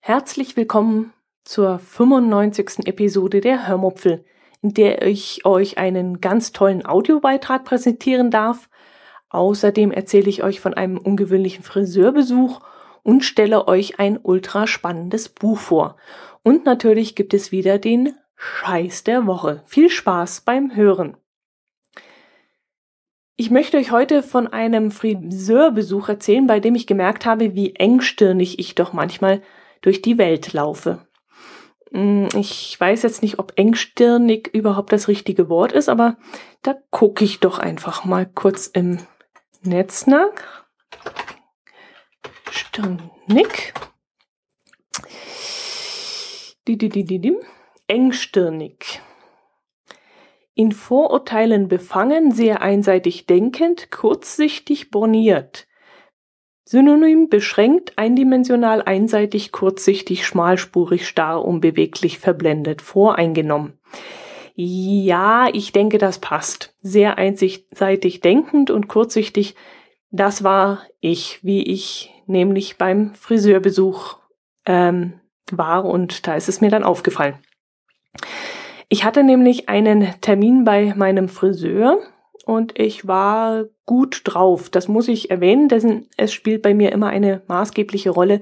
Herzlich 0.00 0.56
willkommen 0.56 1.12
zur 1.42 1.80
95. 1.80 2.86
Episode 2.86 3.40
der 3.40 3.66
Hörmupfel, 3.66 4.24
in 4.62 4.72
der 4.74 5.02
ich 5.02 5.44
euch 5.44 5.76
einen 5.76 6.20
ganz 6.20 6.52
tollen 6.52 6.86
Audiobeitrag 6.86 7.64
präsentieren 7.64 8.30
darf. 8.30 8.68
Außerdem 9.30 9.90
erzähle 9.90 10.28
ich 10.28 10.44
euch 10.44 10.60
von 10.60 10.74
einem 10.74 10.96
ungewöhnlichen 10.96 11.64
Friseurbesuch 11.64 12.60
und 13.02 13.24
stelle 13.24 13.66
euch 13.66 13.98
ein 13.98 14.20
ultra 14.22 14.68
spannendes 14.68 15.28
Buch 15.28 15.58
vor. 15.58 15.96
Und 16.44 16.66
natürlich 16.66 17.16
gibt 17.16 17.34
es 17.34 17.50
wieder 17.50 17.80
den 17.80 18.14
Scheiß 18.36 19.02
der 19.02 19.26
Woche. 19.26 19.62
Viel 19.66 19.90
Spaß 19.90 20.42
beim 20.42 20.76
Hören. 20.76 21.16
Ich 23.36 23.50
möchte 23.50 23.78
euch 23.78 23.90
heute 23.90 24.22
von 24.22 24.46
einem 24.46 24.92
Friseurbesuch 24.92 26.08
erzählen, 26.08 26.46
bei 26.46 26.60
dem 26.60 26.76
ich 26.76 26.86
gemerkt 26.86 27.26
habe, 27.26 27.56
wie 27.56 27.74
engstirnig 27.74 28.60
ich 28.60 28.76
doch 28.76 28.92
manchmal 28.92 29.42
durch 29.80 30.02
die 30.02 30.18
Welt 30.18 30.52
laufe. 30.52 31.08
Hm, 31.90 32.28
ich 32.36 32.78
weiß 32.78 33.02
jetzt 33.02 33.22
nicht, 33.22 33.40
ob 33.40 33.52
engstirnig 33.56 34.50
überhaupt 34.52 34.92
das 34.92 35.08
richtige 35.08 35.48
Wort 35.48 35.72
ist, 35.72 35.88
aber 35.88 36.16
da 36.62 36.76
gucke 36.90 37.24
ich 37.24 37.40
doch 37.40 37.58
einfach 37.58 38.04
mal 38.04 38.24
kurz 38.24 38.68
im 38.68 38.98
Netz 39.62 40.06
nach. 40.06 40.64
Stirnig. 42.52 43.74
Engstirnig. 47.88 48.93
In 50.54 50.72
Vorurteilen 50.72 51.68
befangen, 51.68 52.30
sehr 52.30 52.62
einseitig 52.62 53.26
denkend, 53.26 53.90
kurzsichtig 53.90 54.90
borniert. 54.90 55.66
Synonym 56.64 57.28
beschränkt, 57.28 57.98
eindimensional, 57.98 58.82
einseitig, 58.82 59.52
kurzsichtig, 59.52 60.26
schmalspurig, 60.26 61.06
starr, 61.06 61.44
unbeweglich, 61.44 62.18
verblendet, 62.18 62.82
voreingenommen. 62.82 63.78
Ja, 64.54 65.48
ich 65.52 65.72
denke, 65.72 65.98
das 65.98 66.20
passt. 66.20 66.74
Sehr 66.80 67.18
einseitig 67.18 68.20
denkend 68.20 68.70
und 68.70 68.86
kurzsichtig, 68.86 69.56
das 70.10 70.44
war 70.44 70.82
ich, 71.00 71.40
wie 71.42 71.64
ich 71.64 72.12
nämlich 72.26 72.78
beim 72.78 73.14
Friseurbesuch 73.14 74.16
ähm, 74.64 75.20
war 75.50 75.84
und 75.84 76.26
da 76.26 76.36
ist 76.36 76.48
es 76.48 76.60
mir 76.60 76.70
dann 76.70 76.84
aufgefallen. 76.84 77.34
Ich 78.94 79.02
hatte 79.02 79.24
nämlich 79.24 79.68
einen 79.68 80.14
Termin 80.20 80.62
bei 80.62 80.94
meinem 80.94 81.28
Friseur 81.28 81.98
und 82.46 82.78
ich 82.78 83.08
war 83.08 83.64
gut 83.86 84.20
drauf. 84.22 84.70
Das 84.70 84.86
muss 84.86 85.08
ich 85.08 85.32
erwähnen, 85.32 85.68
denn 85.68 86.06
es 86.16 86.32
spielt 86.32 86.62
bei 86.62 86.74
mir 86.74 86.92
immer 86.92 87.08
eine 87.08 87.42
maßgebliche 87.48 88.10
Rolle, 88.10 88.40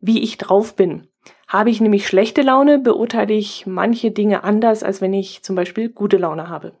wie 0.00 0.22
ich 0.22 0.38
drauf 0.38 0.76
bin. 0.76 1.08
Habe 1.48 1.70
ich 1.70 1.80
nämlich 1.80 2.06
schlechte 2.06 2.42
Laune, 2.42 2.78
beurteile 2.78 3.34
ich 3.34 3.66
manche 3.66 4.12
Dinge 4.12 4.44
anders, 4.44 4.84
als 4.84 5.00
wenn 5.00 5.14
ich 5.14 5.42
zum 5.42 5.56
Beispiel 5.56 5.88
gute 5.88 6.16
Laune 6.16 6.48
habe. 6.48 6.74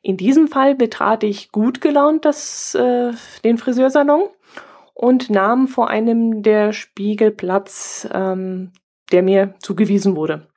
In 0.00 0.16
diesem 0.16 0.48
Fall 0.48 0.74
betrat 0.74 1.24
ich 1.24 1.52
gut 1.52 1.82
gelaunt 1.82 2.24
das, 2.24 2.74
äh, 2.74 3.12
den 3.44 3.58
Friseursalon 3.58 4.30
und 4.94 5.28
nahm 5.28 5.68
vor 5.68 5.90
einem 5.90 6.42
der 6.42 6.72
Spiegel 6.72 7.32
Platz, 7.32 8.08
ähm, 8.14 8.72
der 9.12 9.22
mir 9.22 9.56
zugewiesen 9.58 10.16
wurde. 10.16 10.48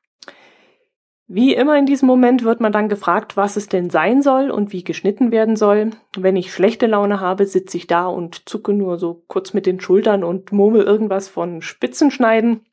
Wie 1.29 1.53
immer 1.53 1.77
in 1.77 1.85
diesem 1.85 2.07
Moment 2.07 2.45
wird 2.45 2.61
man 2.61 2.71
dann 2.71 2.87
gefragt, 2.87 3.35
was 3.35 3.57
es 3.57 3.67
denn 3.67 3.89
sein 3.89 4.21
soll 4.21 4.49
und 4.49 4.71
wie 4.71 4.85
geschnitten 4.85 5.29
werden 5.29 5.57
soll. 5.57 5.91
Wenn 6.17 6.37
ich 6.37 6.53
schlechte 6.53 6.87
Laune 6.87 7.19
habe, 7.19 7.45
sitze 7.45 7.75
ich 7.75 7.85
da 7.85 8.07
und 8.07 8.47
zucke 8.47 8.71
nur 8.71 8.97
so 8.97 9.25
kurz 9.27 9.53
mit 9.53 9.65
den 9.65 9.81
Schultern 9.81 10.23
und 10.23 10.53
murmel 10.53 10.83
irgendwas 10.83 11.27
von 11.27 11.61
Spitzenschneiden. 11.61 12.65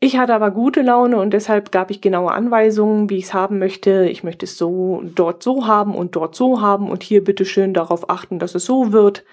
Ich 0.00 0.16
hatte 0.16 0.34
aber 0.34 0.50
gute 0.50 0.80
Laune 0.80 1.18
und 1.18 1.34
deshalb 1.34 1.72
gab 1.72 1.90
ich 1.90 2.00
genaue 2.00 2.32
Anweisungen, 2.32 3.10
wie 3.10 3.18
ich 3.18 3.24
es 3.24 3.34
haben 3.34 3.58
möchte. 3.58 4.08
Ich 4.08 4.24
möchte 4.24 4.46
es 4.46 4.56
so 4.56 5.02
dort 5.04 5.42
so 5.42 5.66
haben 5.66 5.94
und 5.94 6.16
dort 6.16 6.34
so 6.34 6.62
haben 6.62 6.90
und 6.90 7.02
hier 7.02 7.22
bitte 7.22 7.44
schön 7.44 7.74
darauf 7.74 8.08
achten, 8.08 8.38
dass 8.38 8.54
es 8.54 8.64
so 8.64 8.92
wird. 8.92 9.24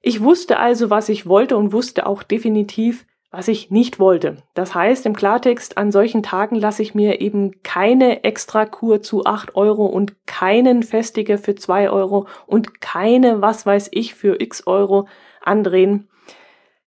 Ich 0.00 0.22
wusste 0.22 0.60
also, 0.60 0.90
was 0.90 1.08
ich 1.08 1.26
wollte 1.26 1.56
und 1.56 1.72
wusste 1.72 2.06
auch 2.06 2.22
definitiv, 2.22 3.04
was 3.30 3.46
ich 3.46 3.70
nicht 3.70 4.00
wollte. 4.00 4.38
Das 4.54 4.74
heißt 4.74 5.06
im 5.06 5.14
Klartext, 5.14 5.78
an 5.78 5.92
solchen 5.92 6.22
Tagen 6.22 6.56
lasse 6.56 6.82
ich 6.82 6.94
mir 6.94 7.20
eben 7.20 7.62
keine 7.62 8.24
Extrakur 8.24 9.02
zu 9.02 9.24
acht 9.24 9.54
Euro 9.54 9.86
und 9.86 10.26
keinen 10.26 10.82
Festiger 10.82 11.38
für 11.38 11.54
zwei 11.54 11.90
Euro 11.90 12.26
und 12.46 12.80
keine 12.80 13.40
was 13.40 13.64
weiß 13.64 13.88
ich 13.92 14.14
für 14.14 14.40
x 14.40 14.66
Euro 14.66 15.06
andrehen. 15.42 16.08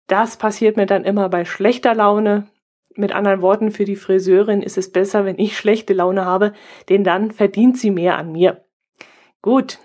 Das 0.07 0.35
passiert 0.35 0.75
mir 0.75 0.85
dann 0.85 1.05
immer 1.05 1.29
bei 1.29 1.45
schlechter 1.45 1.95
Laune. 1.95 2.47
Mit 2.95 3.13
anderen 3.13 3.41
Worten, 3.41 3.71
für 3.71 3.85
die 3.85 3.95
Friseurin 3.95 4.61
ist 4.61 4.77
es 4.77 4.91
besser, 4.91 5.25
wenn 5.25 5.39
ich 5.39 5.57
schlechte 5.57 5.93
Laune 5.93 6.25
habe, 6.25 6.53
denn 6.89 7.05
dann 7.05 7.31
verdient 7.31 7.77
sie 7.77 7.89
mehr 7.89 8.17
an 8.17 8.31
mir. 8.33 8.65
Gut, 9.41 9.79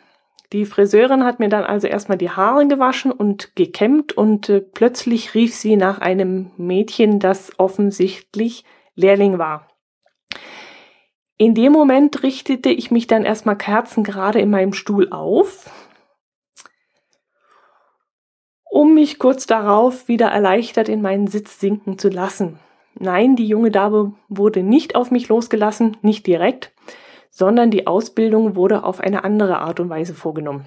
die 0.53 0.65
Friseurin 0.65 1.25
hat 1.25 1.41
mir 1.41 1.51
dann 1.51 1.65
also 1.65 1.87
erstmal 1.87 2.17
die 2.17 2.31
Haare 2.31 2.67
gewaschen 2.67 3.13
und 3.13 3.55
gekämmt 3.55 4.17
und 4.17 4.49
äh, 4.49 4.61
plötzlich 4.61 5.35
rief 5.35 5.55
sie 5.55 5.77
nach 5.77 5.99
einem 5.99 6.53
Mädchen, 6.57 7.21
das 7.21 7.53
offensichtlich 7.59 8.65
Lehrling 8.95 9.39
war. 9.39 9.69
In 11.37 11.55
dem 11.55 11.73
Moment 11.73 12.23
richtete 12.23 12.71
ich 12.71 12.91
mich 12.91 13.07
dann 13.07 13.25
erstmal 13.25 13.57
kerzengerade 13.57 14.41
in 14.41 14.51
meinem 14.51 14.73
Stuhl 14.73 15.11
auf, 15.11 15.71
um 18.65 18.95
mich 18.95 19.19
kurz 19.19 19.47
darauf 19.47 20.09
wieder 20.09 20.29
erleichtert 20.29 20.89
in 20.89 21.03
meinen 21.03 21.29
Sitz 21.29 21.61
sinken 21.61 21.99
zu 21.99 22.09
lassen. 22.09 22.59
Nein, 22.95 23.37
die 23.37 23.47
junge 23.47 23.71
Dame 23.71 24.15
wurde 24.29 24.63
nicht 24.63 24.97
auf 24.97 25.11
mich 25.11 25.29
losgelassen, 25.29 25.97
nicht 26.03 26.27
direkt, 26.27 26.73
sondern 27.31 27.71
die 27.71 27.87
Ausbildung 27.87 28.57
wurde 28.57 28.85
auf 28.85 29.01
eine 29.01 29.25
andere 29.25 29.59
Art 29.59 29.81
und 29.81 29.89
Weise 29.89 30.15
vorgenommen. 30.15 30.67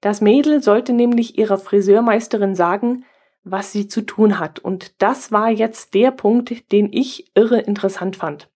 Das 0.00 0.20
Mädel 0.20 0.62
sollte 0.62 0.92
nämlich 0.92 1.38
ihrer 1.38 1.58
Friseurmeisterin 1.58 2.54
sagen, 2.54 3.04
was 3.44 3.72
sie 3.72 3.88
zu 3.88 4.02
tun 4.02 4.38
hat. 4.38 4.58
Und 4.58 5.02
das 5.02 5.32
war 5.32 5.50
jetzt 5.50 5.94
der 5.94 6.10
Punkt, 6.10 6.72
den 6.72 6.92
ich 6.92 7.30
irre 7.34 7.60
interessant 7.60 8.16
fand. 8.16 8.48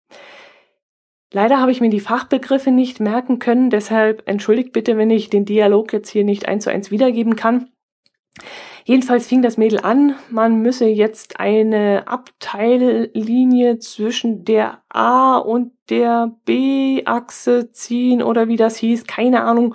Leider 1.32 1.60
habe 1.60 1.72
ich 1.72 1.80
mir 1.80 1.88
die 1.88 2.00
Fachbegriffe 2.00 2.70
nicht 2.70 3.00
merken 3.00 3.38
können, 3.38 3.70
deshalb 3.70 4.28
entschuldigt 4.28 4.72
bitte, 4.72 4.98
wenn 4.98 5.10
ich 5.10 5.30
den 5.30 5.46
Dialog 5.46 5.92
jetzt 5.92 6.10
hier 6.10 6.24
nicht 6.24 6.46
eins 6.46 6.64
zu 6.64 6.70
eins 6.70 6.90
wiedergeben 6.90 7.36
kann. 7.36 7.71
Jedenfalls 8.84 9.26
fing 9.28 9.42
das 9.42 9.58
Mädel 9.58 9.80
an, 9.80 10.16
man 10.30 10.60
müsse 10.60 10.86
jetzt 10.86 11.38
eine 11.38 12.04
Abteillinie 12.06 13.78
zwischen 13.78 14.44
der 14.44 14.82
A 14.88 15.38
und 15.38 15.72
der 15.88 16.32
B-Achse 16.44 17.70
ziehen 17.72 18.22
oder 18.22 18.48
wie 18.48 18.56
das 18.56 18.76
hieß, 18.76 19.06
keine 19.06 19.44
Ahnung. 19.44 19.74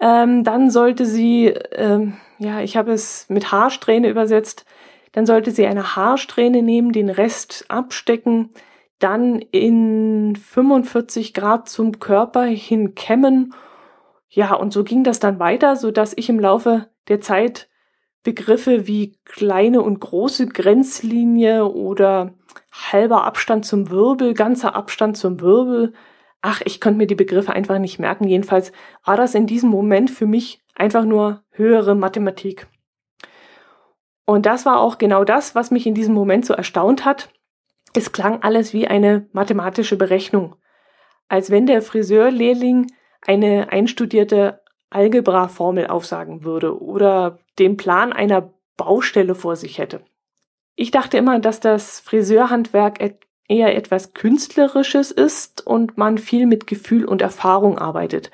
Ähm, 0.00 0.44
dann 0.44 0.70
sollte 0.70 1.06
sie, 1.06 1.46
ähm, 1.72 2.18
ja, 2.38 2.60
ich 2.60 2.76
habe 2.76 2.92
es 2.92 3.28
mit 3.28 3.50
Haarsträhne 3.50 4.08
übersetzt, 4.08 4.66
dann 5.12 5.26
sollte 5.26 5.50
sie 5.50 5.66
eine 5.66 5.96
Haarsträhne 5.96 6.62
nehmen, 6.62 6.92
den 6.92 7.08
Rest 7.08 7.64
abstecken, 7.68 8.50
dann 8.98 9.40
in 9.40 10.36
45 10.36 11.34
Grad 11.34 11.68
zum 11.68 11.98
Körper 11.98 12.44
hin 12.44 12.94
kämmen. 12.94 13.54
Ja, 14.28 14.54
und 14.54 14.72
so 14.72 14.84
ging 14.84 15.04
das 15.04 15.18
dann 15.18 15.38
weiter, 15.38 15.76
so 15.76 15.90
dass 15.90 16.12
ich 16.16 16.28
im 16.28 16.38
Laufe 16.38 16.88
der 17.08 17.20
Zeit 17.20 17.68
Begriffe 18.22 18.88
wie 18.88 19.18
kleine 19.24 19.82
und 19.82 20.00
große 20.00 20.48
Grenzlinie 20.48 21.64
oder 21.64 22.34
halber 22.72 23.24
Abstand 23.24 23.64
zum 23.64 23.88
Wirbel, 23.90 24.34
ganzer 24.34 24.74
Abstand 24.74 25.16
zum 25.16 25.40
Wirbel. 25.40 25.92
Ach, 26.42 26.60
ich 26.64 26.80
konnte 26.80 26.98
mir 26.98 27.06
die 27.06 27.14
Begriffe 27.14 27.52
einfach 27.52 27.78
nicht 27.78 28.00
merken. 28.00 28.26
Jedenfalls 28.26 28.72
war 29.04 29.16
das 29.16 29.34
in 29.34 29.46
diesem 29.46 29.70
Moment 29.70 30.10
für 30.10 30.26
mich 30.26 30.60
einfach 30.74 31.04
nur 31.04 31.44
höhere 31.50 31.94
Mathematik. 31.94 32.66
Und 34.24 34.44
das 34.44 34.66
war 34.66 34.80
auch 34.80 34.98
genau 34.98 35.22
das, 35.22 35.54
was 35.54 35.70
mich 35.70 35.86
in 35.86 35.94
diesem 35.94 36.14
Moment 36.14 36.44
so 36.44 36.52
erstaunt 36.52 37.04
hat. 37.04 37.30
Es 37.94 38.10
klang 38.10 38.42
alles 38.42 38.72
wie 38.72 38.88
eine 38.88 39.28
mathematische 39.32 39.96
Berechnung. 39.96 40.56
Als 41.28 41.50
wenn 41.50 41.66
der 41.66 41.80
Friseurlehrling 41.80 42.88
eine 43.24 43.70
einstudierte 43.70 44.60
Algebra-Formel 44.90 45.88
aufsagen 45.88 46.44
würde 46.44 46.80
oder 46.80 47.38
den 47.58 47.76
Plan 47.76 48.12
einer 48.12 48.52
Baustelle 48.76 49.34
vor 49.34 49.56
sich 49.56 49.78
hätte. 49.78 50.02
Ich 50.74 50.90
dachte 50.90 51.16
immer, 51.16 51.38
dass 51.38 51.60
das 51.60 52.00
Friseurhandwerk 52.00 53.18
eher 53.48 53.74
etwas 53.76 54.12
Künstlerisches 54.12 55.10
ist 55.10 55.66
und 55.66 55.96
man 55.96 56.18
viel 56.18 56.46
mit 56.46 56.66
Gefühl 56.66 57.04
und 57.04 57.22
Erfahrung 57.22 57.78
arbeitet. 57.78 58.30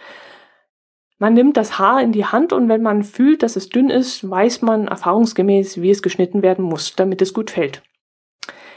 Man 1.19 1.35
nimmt 1.35 1.57
das 1.57 1.79
Haar 1.79 2.03
in 2.03 2.11
die 2.11 2.25
Hand 2.25 2.53
und 2.53 2.69
wenn 2.69 2.83
man 2.83 3.05
fühlt, 3.05 3.45
dass 3.45 3.55
es 3.55 3.69
dünn 3.69 3.91
ist, 3.91 4.29
weiß 4.29 4.63
man 4.63 4.89
erfahrungsgemäß, 4.89 5.81
wie 5.81 5.91
es 5.91 6.03
geschnitten 6.03 6.43
werden 6.43 6.65
muss, 6.65 6.97
damit 6.97 7.23
es 7.23 7.33
gut 7.33 7.53
fällt. 7.53 7.83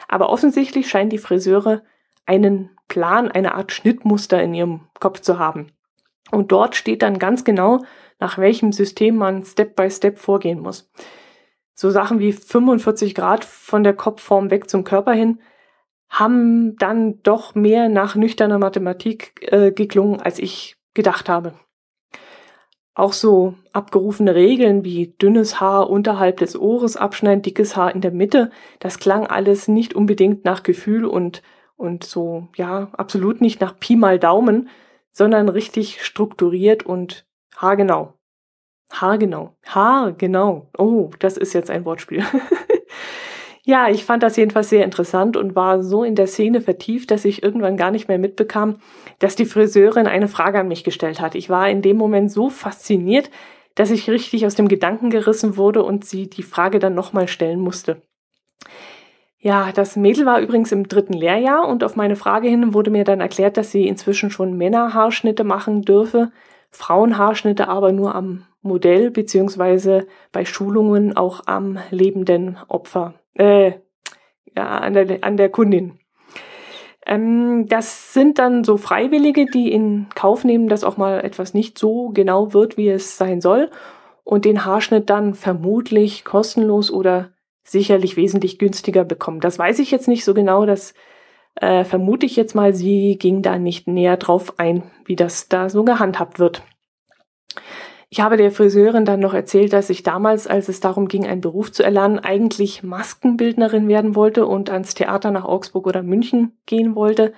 Aber 0.07 0.30
offensichtlich 0.30 0.88
scheinen 0.88 1.10
die 1.10 1.18
Friseure 1.18 1.81
einen 2.27 2.69
Plan, 2.88 3.31
eine 3.31 3.56
Art 3.56 3.72
Schnittmuster 3.72 4.44
in 4.44 4.54
ihrem 4.54 4.81
Kopf 5.00 5.22
zu 5.22 5.39
haben. 5.39 5.72
Und 6.31 6.51
dort 6.51 6.75
steht 6.75 7.01
dann 7.01 7.19
ganz 7.19 7.44
genau, 7.44 7.83
nach 8.19 8.38
welchem 8.38 8.72
System 8.72 9.18
man 9.18 9.44
Step 9.44 9.75
by 9.75 9.89
Step 9.89 10.18
vorgehen 10.18 10.60
muss. 10.60 10.89
So 11.74 11.89
Sachen 11.89 12.19
wie 12.19 12.31
45 12.31 13.13
Grad 13.13 13.44
von 13.44 13.83
der 13.83 13.94
Kopfform 13.94 14.50
weg 14.50 14.69
zum 14.69 14.83
Körper 14.83 15.13
hin 15.13 15.39
haben 16.10 16.77
dann 16.77 17.22
doch 17.24 17.56
mehr 17.56 17.89
nach 17.89 18.16
nüchterner 18.16 18.60
Mathematik 18.60 19.51
äh, 19.51 19.72
geklungen, 19.72 20.22
als 20.22 20.39
ich 20.39 20.77
gedacht 20.94 21.27
habe. 21.27 21.54
Auch 22.94 23.12
so 23.12 23.56
abgerufene 23.74 24.33
Regeln 24.36 24.86
wie 24.86 25.16
dünnes 25.22 25.60
Haar 25.60 25.89
unterhalb 25.89 26.38
des 26.38 26.57
Ohres 26.57 26.95
abschneiden, 26.95 27.42
dickes 27.42 27.75
Haar 27.75 27.94
in 27.94 28.00
der 28.00 28.12
Mitte, 28.12 28.51
das 28.80 29.00
klang 29.00 29.27
alles 29.27 29.68
nicht 29.68 29.94
unbedingt 29.94 30.45
nach 30.45 30.63
Gefühl 30.63 31.04
und, 31.04 31.42
und 31.75 32.06
so, 32.06 32.48
ja, 32.56 32.89
absolut 32.94 33.42
nicht 33.42 33.60
nach 33.60 33.77
Pi 33.77 33.98
mal 33.98 34.18
Daumen, 34.18 34.69
sondern 35.15 35.47
richtig 35.47 36.03
strukturiert 36.03 36.85
und 36.85 37.25
haargenau. 37.56 38.13
Haargenau. 38.91 39.56
Haargenau. 39.65 40.69
Oh, 40.77 41.09
das 41.19 41.38
ist 41.38 41.53
jetzt 41.53 41.71
ein 41.71 41.85
Wortspiel. 41.85 42.23
Ja, 43.67 43.89
ich 43.89 44.06
fand 44.06 44.21
das 44.21 44.35
jedenfalls 44.35 44.69
sehr 44.69 44.83
interessant 44.83 45.35
und 45.35 45.56
war 45.56 45.81
so 45.81 46.03
in 46.03 46.13
der 46.13 46.27
Szene 46.27 46.62
vertieft, 46.62 47.09
dass 47.09 47.25
ich 47.25 47.41
irgendwann 47.41 47.77
gar 47.77 47.89
nicht 47.89 48.07
mehr 48.07 48.19
mitbekam, 48.19 48.75
dass 49.17 49.35
die 49.35 49.47
Friseurin 49.47 50.06
eine 50.06 50.27
Frage 50.27 50.59
an 50.59 50.67
mich 50.67 50.83
gestellt 50.83 51.19
hat. 51.19 51.33
Ich 51.33 51.50
war 51.50 51.67
in 51.67 51.81
dem 51.81 51.97
Moment 51.97 52.31
so 52.31 52.51
fasziniert, 52.51 53.31
dass 53.73 53.89
ich 53.89 54.07
richtig 54.07 54.45
aus 54.45 54.53
dem 54.53 54.67
Gedanken 54.67 55.09
gerissen 55.09 55.57
wurde 55.57 55.81
und 55.81 56.06
sie 56.06 56.29
die 56.29 56.44
Frage 56.44 56.77
dann 56.77 56.94
nochmal 56.94 57.27
stellen 57.27 57.59
musste. 57.59 58.03
Ja, 59.45 59.71
das 59.71 59.95
Mädel 59.95 60.25
war 60.25 60.39
übrigens 60.39 60.71
im 60.71 60.88
dritten 60.88 61.13
Lehrjahr 61.13 61.68
und 61.68 61.83
auf 61.83 61.95
meine 61.95 62.15
Frage 62.15 62.47
hin 62.47 62.74
wurde 62.74 62.89
mir 62.89 63.03
dann 63.03 63.21
erklärt, 63.21 63.57
dass 63.57 63.69
sie 63.69 63.88
inzwischen 63.88 64.31
schon 64.31 64.57
Männerhaarschnitte 64.57 65.44
machen 65.44 65.83
dürfe, 65.83 66.31
Frauenhaarschnitte 66.71 67.68
aber 67.68 67.92
nur 67.92 68.15
am 68.15 68.47
Modell 68.63 69.12
beziehungsweise 69.12 70.07
bei 70.31 70.45
Schulungen 70.45 71.15
auch 71.15 71.42
am 71.45 71.77
lebenden 71.92 72.57
Opfer 72.69 73.13
äh, 73.36 73.74
ja, 74.57 74.80
an 74.80 74.94
der, 74.94 75.24
an 75.24 75.38
der 75.38 75.50
Kundin. 75.50 76.00
Ähm, 77.06 77.68
das 77.68 78.15
sind 78.15 78.39
dann 78.39 78.63
so 78.63 78.77
Freiwillige, 78.77 79.45
die 79.45 79.71
in 79.71 80.07
Kauf 80.15 80.44
nehmen, 80.44 80.69
dass 80.69 80.83
auch 80.83 80.98
mal 80.98 81.24
etwas 81.24 81.53
nicht 81.53 81.77
so 81.77 82.09
genau 82.09 82.56
wird, 82.56 82.77
wie 82.77 82.89
es 82.89 83.15
sein 83.15 83.41
soll 83.41 83.69
und 84.24 84.44
den 84.44 84.65
Haarschnitt 84.65 85.12
dann 85.12 85.36
vermutlich 85.36 86.25
kostenlos 86.25 86.89
oder 86.89 87.30
sicherlich 87.65 88.15
wesentlich 88.15 88.59
günstiger 88.59 89.03
bekommen. 89.03 89.41
Das 89.41 89.59
weiß 89.59 89.79
ich 89.79 89.91
jetzt 89.91 90.07
nicht 90.07 90.23
so 90.23 90.33
genau, 90.33 90.65
das 90.65 90.94
äh, 91.56 91.83
vermute 91.83 92.25
ich 92.25 92.35
jetzt 92.35 92.56
mal, 92.56 92.73
sie 92.73 93.17
ging 93.17 93.41
da 93.41 93.57
nicht 93.57 93.88
näher 93.88 94.17
drauf 94.17 94.59
ein, 94.59 94.83
wie 95.06 95.15
das 95.15 95.50
da 95.50 95.67
so 95.69 95.83
gehandhabt 95.83 96.39
wird. 96.39 96.63
Ich 98.09 98.21
habe 98.21 98.38
der 98.38 98.51
Friseurin 98.51 99.03
dann 99.03 99.19
noch 99.19 99.33
erzählt, 99.33 99.73
dass 99.73 99.89
ich 99.89 100.03
damals, 100.03 100.47
als 100.47 100.69
es 100.69 100.79
darum 100.79 101.07
ging, 101.07 101.25
einen 101.25 101.41
Beruf 101.41 101.71
zu 101.71 101.83
erlernen, 101.83 102.19
eigentlich 102.19 102.83
Maskenbildnerin 102.83 103.88
werden 103.88 104.15
wollte 104.15 104.45
und 104.45 104.69
ans 104.69 104.94
Theater 104.94 105.31
nach 105.31 105.44
Augsburg 105.44 105.88
oder 105.88 106.03
München 106.03 106.57
gehen 106.65 106.95
wollte. 106.95 107.33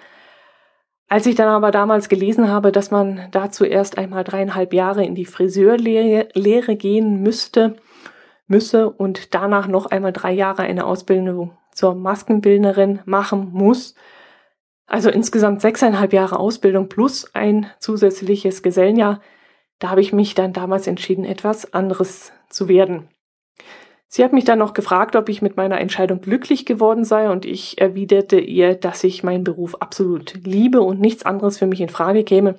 Als 1.08 1.26
ich 1.26 1.36
dann 1.36 1.48
aber 1.48 1.72
damals 1.72 2.10
gelesen 2.10 2.50
habe, 2.50 2.74
dass 2.74 2.92
man 2.92 3.30
dazu 3.32 3.64
erst 3.64 3.98
einmal 3.98 4.26
dreieinhalb 4.26 4.74
Jahre 4.74 5.06
in 5.06 5.16
die 5.16 5.26
Friseurlehre 5.26 6.76
gehen 6.76 7.22
müsste, 7.24 7.78
müsse 8.48 8.90
und 8.90 9.34
danach 9.36 9.68
noch 9.68 9.86
einmal 9.88 10.14
drei 10.14 10.32
Jahre 10.32 10.64
eine 10.64 10.86
Ausbildung 10.86 11.58
zur 11.74 11.94
Maskenbildnerin 11.94 13.02
machen 13.06 13.50
muss, 13.52 13.96
also 14.88 15.10
insgesamt 15.10 15.62
sechseinhalb 15.62 16.14
Jahre 16.14 16.40
Ausbildung 16.40 16.88
plus 16.88 17.36
ein 17.36 17.68
zusätzliches 17.80 18.64
Gesellenjahr, 18.64 19.22
da 19.80 19.90
habe 19.90 20.02
ich 20.02 20.14
mich 20.14 20.34
dann 20.34 20.54
damals 20.54 20.88
entschieden, 20.88 21.26
etwas 21.26 21.74
anderes 21.74 22.32
zu 22.50 22.68
werden. 22.68 23.10
Sie 24.08 24.24
hat 24.24 24.32
mich 24.32 24.46
dann 24.46 24.60
noch 24.60 24.74
gefragt, 24.74 25.18
ob 25.18 25.28
ich 25.28 25.42
mit 25.42 25.58
meiner 25.58 25.82
Entscheidung 25.82 26.22
glücklich 26.22 26.66
geworden 26.66 27.04
sei 27.04 27.30
und 27.30 27.46
ich 27.46 27.80
erwiderte 27.80 28.40
ihr, 28.40 28.76
dass 28.76 29.04
ich 29.04 29.24
meinen 29.24 29.44
Beruf 29.44 29.76
absolut 29.76 30.34
liebe 30.46 30.82
und 30.82 31.02
nichts 31.02 31.24
anderes 31.24 31.58
für 31.58 31.68
mich 31.68 31.82
in 31.82 31.90
Frage 31.90 32.24
käme. 32.24 32.56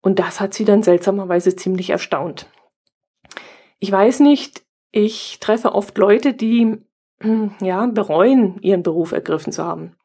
Und 0.00 0.20
das 0.20 0.40
hat 0.40 0.54
sie 0.54 0.64
dann 0.64 0.84
seltsamerweise 0.84 1.56
ziemlich 1.56 1.90
erstaunt. 1.90 2.46
Ich 3.80 3.90
weiß 3.90 4.20
nicht, 4.20 4.62
ich 4.92 5.38
treffe 5.40 5.74
oft 5.74 5.96
Leute, 5.98 6.34
die 6.34 6.78
ja 7.60 7.86
bereuen, 7.86 8.58
ihren 8.60 8.82
Beruf 8.82 9.12
ergriffen 9.12 9.52
zu 9.52 9.64
haben. 9.64 9.96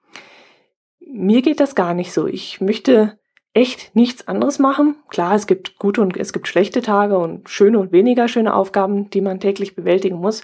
Mir 0.99 1.41
geht 1.41 1.59
das 1.59 1.75
gar 1.75 1.93
nicht 1.93 2.11
so. 2.13 2.25
Ich 2.27 2.61
möchte 2.61 3.19
echt 3.53 3.95
nichts 3.95 4.27
anderes 4.27 4.59
machen. 4.59 4.95
Klar, 5.09 5.35
es 5.35 5.47
gibt 5.47 5.77
gute 5.77 6.01
und 6.01 6.17
es 6.17 6.33
gibt 6.33 6.47
schlechte 6.47 6.81
Tage 6.81 7.17
und 7.17 7.49
schöne 7.49 7.79
und 7.79 7.91
weniger 7.91 8.27
schöne 8.27 8.53
Aufgaben, 8.53 9.09
die 9.09 9.21
man 9.21 9.39
täglich 9.39 9.75
bewältigen 9.75 10.17
muss. 10.17 10.43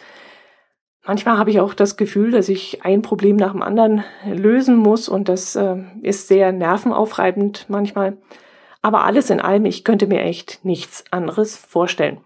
Manchmal 1.05 1.37
habe 1.37 1.49
ich 1.49 1.59
auch 1.59 1.73
das 1.73 1.97
Gefühl, 1.97 2.31
dass 2.31 2.47
ich 2.47 2.85
ein 2.85 3.01
Problem 3.01 3.35
nach 3.35 3.51
dem 3.51 3.63
anderen 3.63 4.03
lösen 4.25 4.75
muss 4.75 5.09
und 5.09 5.29
das 5.29 5.55
äh, 5.55 5.77
ist 6.03 6.27
sehr 6.27 6.51
nervenaufreibend 6.51 7.65
manchmal. 7.69 8.17
Aber 8.81 9.03
alles 9.03 9.29
in 9.29 9.41
allem, 9.41 9.65
ich 9.65 9.83
könnte 9.83 10.07
mir 10.07 10.21
echt 10.21 10.63
nichts 10.63 11.03
anderes 11.11 11.57
vorstellen. 11.57 12.21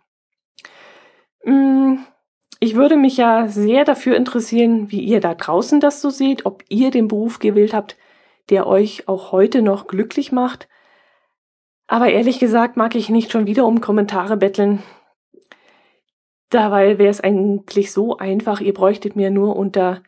Mm, 1.46 2.00
ich 2.60 2.76
würde 2.76 2.98
mich 2.98 3.18
ja 3.18 3.48
sehr 3.48 3.86
dafür 3.86 4.18
interessieren, 4.18 4.92
wie 4.92 5.02
ihr 5.02 5.22
da 5.22 5.34
draußen 5.34 5.80
das 5.80 6.02
so 6.02 6.10
seht, 6.10 6.46
ob 6.46 6.64
ihr 6.70 6.92
den 6.92 7.08
Beruf 7.08 7.40
gewählt 7.40 7.74
habt, 7.74 7.98
der 8.50 8.68
euch 8.68 9.08
auch 9.08 9.32
heute 9.32 9.62
noch 9.62 9.88
glücklich 9.88 10.32
macht 10.32 10.68
aber 11.88 12.10
ehrlich 12.10 12.40
gesagt 12.40 12.78
mag 12.78 12.96
ich 12.96 13.10
nicht 13.10 13.32
schon 13.32 13.46
wieder 13.46 13.66
um 13.66 13.82
Kommentare 13.82 14.38
betteln. 14.38 14.82
Dabei 16.50 16.98
wäre 16.98 17.10
es 17.10 17.22
eigentlich 17.22 17.92
so 17.92 18.18
einfach, 18.18 18.62
ihr 18.62 18.74
bräuchtet 18.74 19.16
mir 19.16 19.30
nur 19.30 19.56
unter 19.56 20.02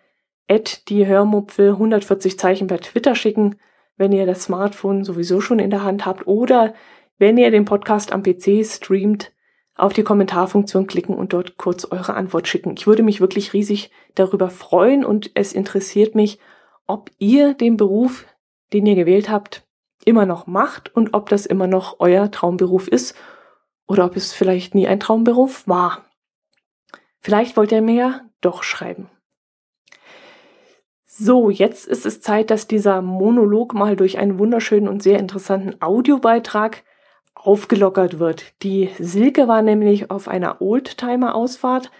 die 0.87 1.05
Hörmupfel 1.05 1.71
140 1.71 2.39
Zeichen 2.39 2.67
per 2.67 2.79
Twitter 2.79 3.15
schicken, 3.15 3.57
wenn 3.97 4.13
ihr 4.13 4.25
das 4.25 4.43
Smartphone 4.43 5.03
sowieso 5.03 5.41
schon 5.41 5.59
in 5.59 5.69
der 5.69 5.83
Hand 5.83 6.05
habt 6.05 6.25
oder 6.25 6.73
wenn 7.17 7.37
ihr 7.37 7.51
den 7.51 7.65
Podcast 7.65 8.13
am 8.13 8.23
PC 8.23 8.65
streamt, 8.65 9.33
auf 9.77 9.93
die 9.93 10.03
Kommentarfunktion 10.03 10.87
klicken 10.87 11.15
und 11.15 11.33
dort 11.33 11.57
kurz 11.57 11.85
eure 11.85 12.15
Antwort 12.15 12.47
schicken. 12.47 12.73
Ich 12.75 12.87
würde 12.87 13.03
mich 13.03 13.21
wirklich 13.21 13.53
riesig 13.53 13.91
darüber 14.15 14.49
freuen 14.49 15.05
und 15.05 15.31
es 15.35 15.53
interessiert 15.53 16.15
mich, 16.15 16.39
ob 16.87 17.11
ihr 17.19 17.53
den 17.53 17.77
Beruf, 17.77 18.25
den 18.73 18.85
ihr 18.85 18.95
gewählt 18.95 19.29
habt, 19.29 19.67
immer 20.03 20.25
noch 20.25 20.47
macht 20.47 20.93
und 20.95 21.13
ob 21.13 21.29
das 21.29 21.45
immer 21.45 21.67
noch 21.67 21.97
euer 21.99 22.31
Traumberuf 22.31 22.87
ist 22.87 23.15
oder 23.87 24.05
ob 24.05 24.15
es 24.15 24.33
vielleicht 24.33 24.73
nie 24.73 24.87
ein 24.87 24.99
Traumberuf 24.99 25.67
war. 25.67 26.05
Vielleicht 27.19 27.55
wollt 27.55 27.71
ihr 27.71 27.81
mir 27.81 27.95
ja 27.95 28.21
doch 28.41 28.63
schreiben. 28.63 29.09
So, 31.05 31.49
jetzt 31.49 31.87
ist 31.87 32.05
es 32.05 32.21
Zeit, 32.21 32.51
dass 32.51 32.67
dieser 32.67 33.01
Monolog 33.01 33.73
mal 33.73 33.95
durch 33.95 34.17
einen 34.17 34.39
wunderschönen 34.39 34.87
und 34.87 35.01
sehr 35.01 35.19
interessanten 35.19 35.81
Audiobeitrag 35.81 36.83
aufgelockert 37.43 38.19
wird. 38.19 38.61
Die 38.63 38.93
Silke 38.99 39.47
war 39.47 39.61
nämlich 39.61 40.11
auf 40.11 40.27
einer 40.27 40.61
Oldtimer-Ausfahrt, 40.61 41.91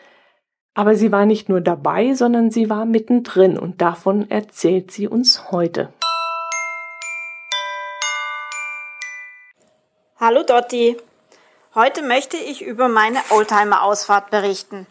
aber 0.74 0.96
sie 0.96 1.12
war 1.12 1.26
nicht 1.26 1.50
nur 1.50 1.62
dabei, 1.62 2.14
sondern 2.14 2.52
sie 2.52 2.70
war 2.70 2.86
mittendrin 2.86 3.58
und 3.58 3.82
davon 3.82 4.30
erzählt 4.30 4.92
sie 4.92 5.08
uns 5.08 5.52
heute. 5.52 5.94
Hallo 10.20 10.42
Dotti. 10.42 10.98
Heute 11.76 12.02
möchte 12.02 12.38
ich 12.38 12.64
über 12.64 12.90
meine 12.90 13.20
Oldtimer-Ausfahrt 13.30 14.32
berichten. 14.32 14.88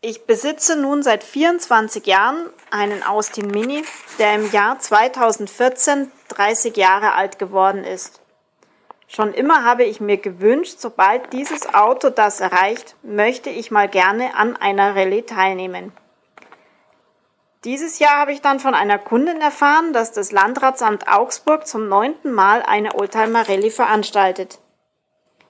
Ich 0.00 0.24
besitze 0.24 0.74
nun 0.80 1.02
seit 1.02 1.22
24 1.22 2.06
Jahren 2.06 2.48
einen 2.70 3.02
Austin 3.02 3.48
Mini, 3.48 3.84
der 4.18 4.34
im 4.36 4.50
Jahr 4.50 4.78
2014 4.78 6.10
30 6.28 6.76
Jahre 6.78 7.12
alt 7.12 7.38
geworden 7.38 7.84
ist. 7.84 8.21
Schon 9.14 9.34
immer 9.34 9.62
habe 9.62 9.84
ich 9.84 10.00
mir 10.00 10.16
gewünscht, 10.16 10.76
sobald 10.78 11.34
dieses 11.34 11.74
Auto 11.74 12.08
das 12.08 12.40
erreicht, 12.40 12.96
möchte 13.02 13.50
ich 13.50 13.70
mal 13.70 13.86
gerne 13.86 14.34
an 14.36 14.56
einer 14.56 14.96
Rallye 14.96 15.20
teilnehmen. 15.20 15.92
Dieses 17.64 17.98
Jahr 17.98 18.16
habe 18.16 18.32
ich 18.32 18.40
dann 18.40 18.58
von 18.58 18.74
einer 18.74 18.98
Kundin 18.98 19.42
erfahren, 19.42 19.92
dass 19.92 20.12
das 20.12 20.32
Landratsamt 20.32 21.08
Augsburg 21.08 21.66
zum 21.66 21.90
neunten 21.90 22.32
Mal 22.32 22.62
eine 22.62 22.94
Oldtimer 22.94 23.46
Rallye 23.46 23.70
veranstaltet. 23.70 24.60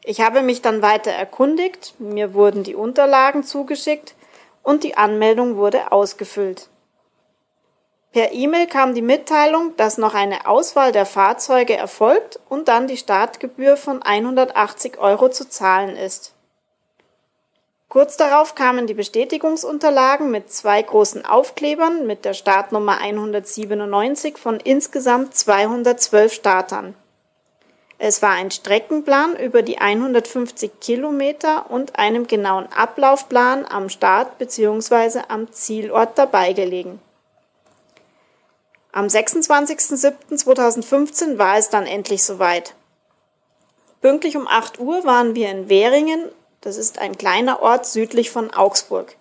Ich 0.02 0.21
habe 0.21 0.42
mich 0.42 0.61
dann 0.61 0.83
weiter 0.83 1.12
erkundigt, 1.12 1.95
mir 2.00 2.35
wurden 2.35 2.64
die 2.64 2.75
Unterlagen 2.75 3.45
zugeschickt 3.45 4.16
und 4.64 4.83
die 4.83 4.97
Anmeldung 4.97 5.54
wurde 5.54 5.92
ausgefüllt. 5.92 6.69
Per 8.12 8.33
E-Mail 8.33 8.66
kam 8.66 8.95
die 8.95 9.00
Mitteilung, 9.00 9.75
dass 9.78 9.97
noch 9.97 10.12
eine 10.12 10.47
Auswahl 10.47 10.92
der 10.92 11.07
Fahrzeuge 11.07 11.76
erfolgt 11.76 12.38
und 12.50 12.69
dann 12.69 12.87
die 12.87 12.99
Startgebühr 12.99 13.78
von 13.78 14.02
180 14.02 14.99
Euro 14.99 15.31
zu 15.31 15.49
zahlen 15.49 15.97
ist. 15.97 16.35
Kurz 17.88 18.19
darauf 18.19 18.54
kamen 18.54 18.87
die 18.87 18.95
Bestätigungsunterlagen 18.95 20.31
mit 20.31 20.52
zwei 20.52 20.83
großen 20.83 21.25
Aufklebern 21.25 22.07
mit 22.07 22.26
der 22.26 22.35
Startnummer 22.35 22.99
197 22.99 24.37
von 24.37 24.61
insgesamt 24.61 25.35
212 25.35 26.33
Startern. 26.35 26.95
Es 27.99 28.21
war 28.21 28.33
ein 28.33 28.50
Streckenplan 28.50 29.37
über 29.37 29.62
die 29.62 29.78
150 29.78 30.81
Kilometer 30.81 31.71
und 31.71 31.99
einem 31.99 32.26
genauen 32.26 32.66
Ablaufplan 32.73 33.64
am 33.64 33.88
Start 33.88 34.38
bzw. 34.38 35.21
am 35.28 35.52
Zielort 35.52 36.19
dabei 36.19 36.52
gelegen. 36.52 37.00
Am 38.92 39.06
26.07.2015 39.06 41.38
war 41.38 41.58
es 41.58 41.70
dann 41.70 41.87
endlich 41.87 42.22
soweit. 42.22 42.76
Pünktlich 44.00 44.37
um 44.37 44.46
8 44.46 44.78
Uhr 44.78 45.02
waren 45.04 45.34
wir 45.34 45.50
in 45.50 45.68
Währingen 45.68 46.30
das 46.62 46.76
ist 46.76 47.00
ein 47.00 47.18
kleiner 47.18 47.61
Ort 47.61 47.87
südlich 47.87 48.30
von 48.30 48.54
Augsburg. 48.54 49.16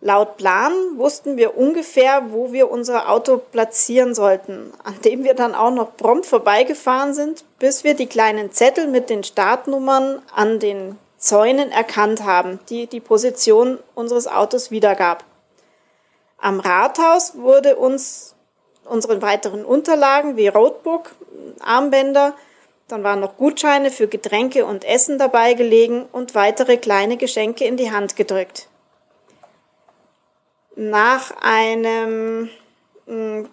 Laut 0.00 0.36
Plan 0.36 0.72
wussten 0.96 1.36
wir 1.36 1.56
ungefähr, 1.56 2.30
wo 2.30 2.52
wir 2.52 2.70
unser 2.70 3.10
Auto 3.10 3.38
platzieren 3.38 4.14
sollten, 4.14 4.72
an 4.84 5.00
dem 5.02 5.24
wir 5.24 5.34
dann 5.34 5.54
auch 5.54 5.72
noch 5.72 5.96
prompt 5.96 6.26
vorbeigefahren 6.26 7.12
sind, 7.12 7.44
bis 7.58 7.84
wir 7.84 7.94
die 7.94 8.06
kleinen 8.06 8.52
Zettel 8.52 8.86
mit 8.86 9.10
den 9.10 9.24
Startnummern 9.24 10.22
an 10.32 10.60
den 10.60 10.96
Zäunen 11.18 11.72
erkannt 11.72 12.22
haben, 12.22 12.60
die 12.68 12.86
die 12.86 13.00
Position 13.00 13.78
unseres 13.94 14.28
Autos 14.28 14.70
wiedergab. 14.70 15.24
Am 16.38 16.60
Rathaus 16.60 17.36
wurde 17.36 17.76
uns 17.76 18.33
unsere 18.84 19.22
weiteren 19.22 19.64
Unterlagen 19.64 20.36
wie 20.36 20.48
Roadbook, 20.48 21.14
Armbänder, 21.60 22.34
dann 22.88 23.02
waren 23.02 23.20
noch 23.20 23.36
Gutscheine 23.36 23.90
für 23.90 24.08
Getränke 24.08 24.66
und 24.66 24.84
Essen 24.84 25.18
dabei 25.18 25.54
gelegen 25.54 26.04
und 26.12 26.34
weitere 26.34 26.76
kleine 26.76 27.16
Geschenke 27.16 27.64
in 27.64 27.76
die 27.76 27.90
Hand 27.90 28.14
gedrückt. 28.16 28.68
Nach 30.76 31.30
einem 31.40 32.50
mm, 33.06 33.44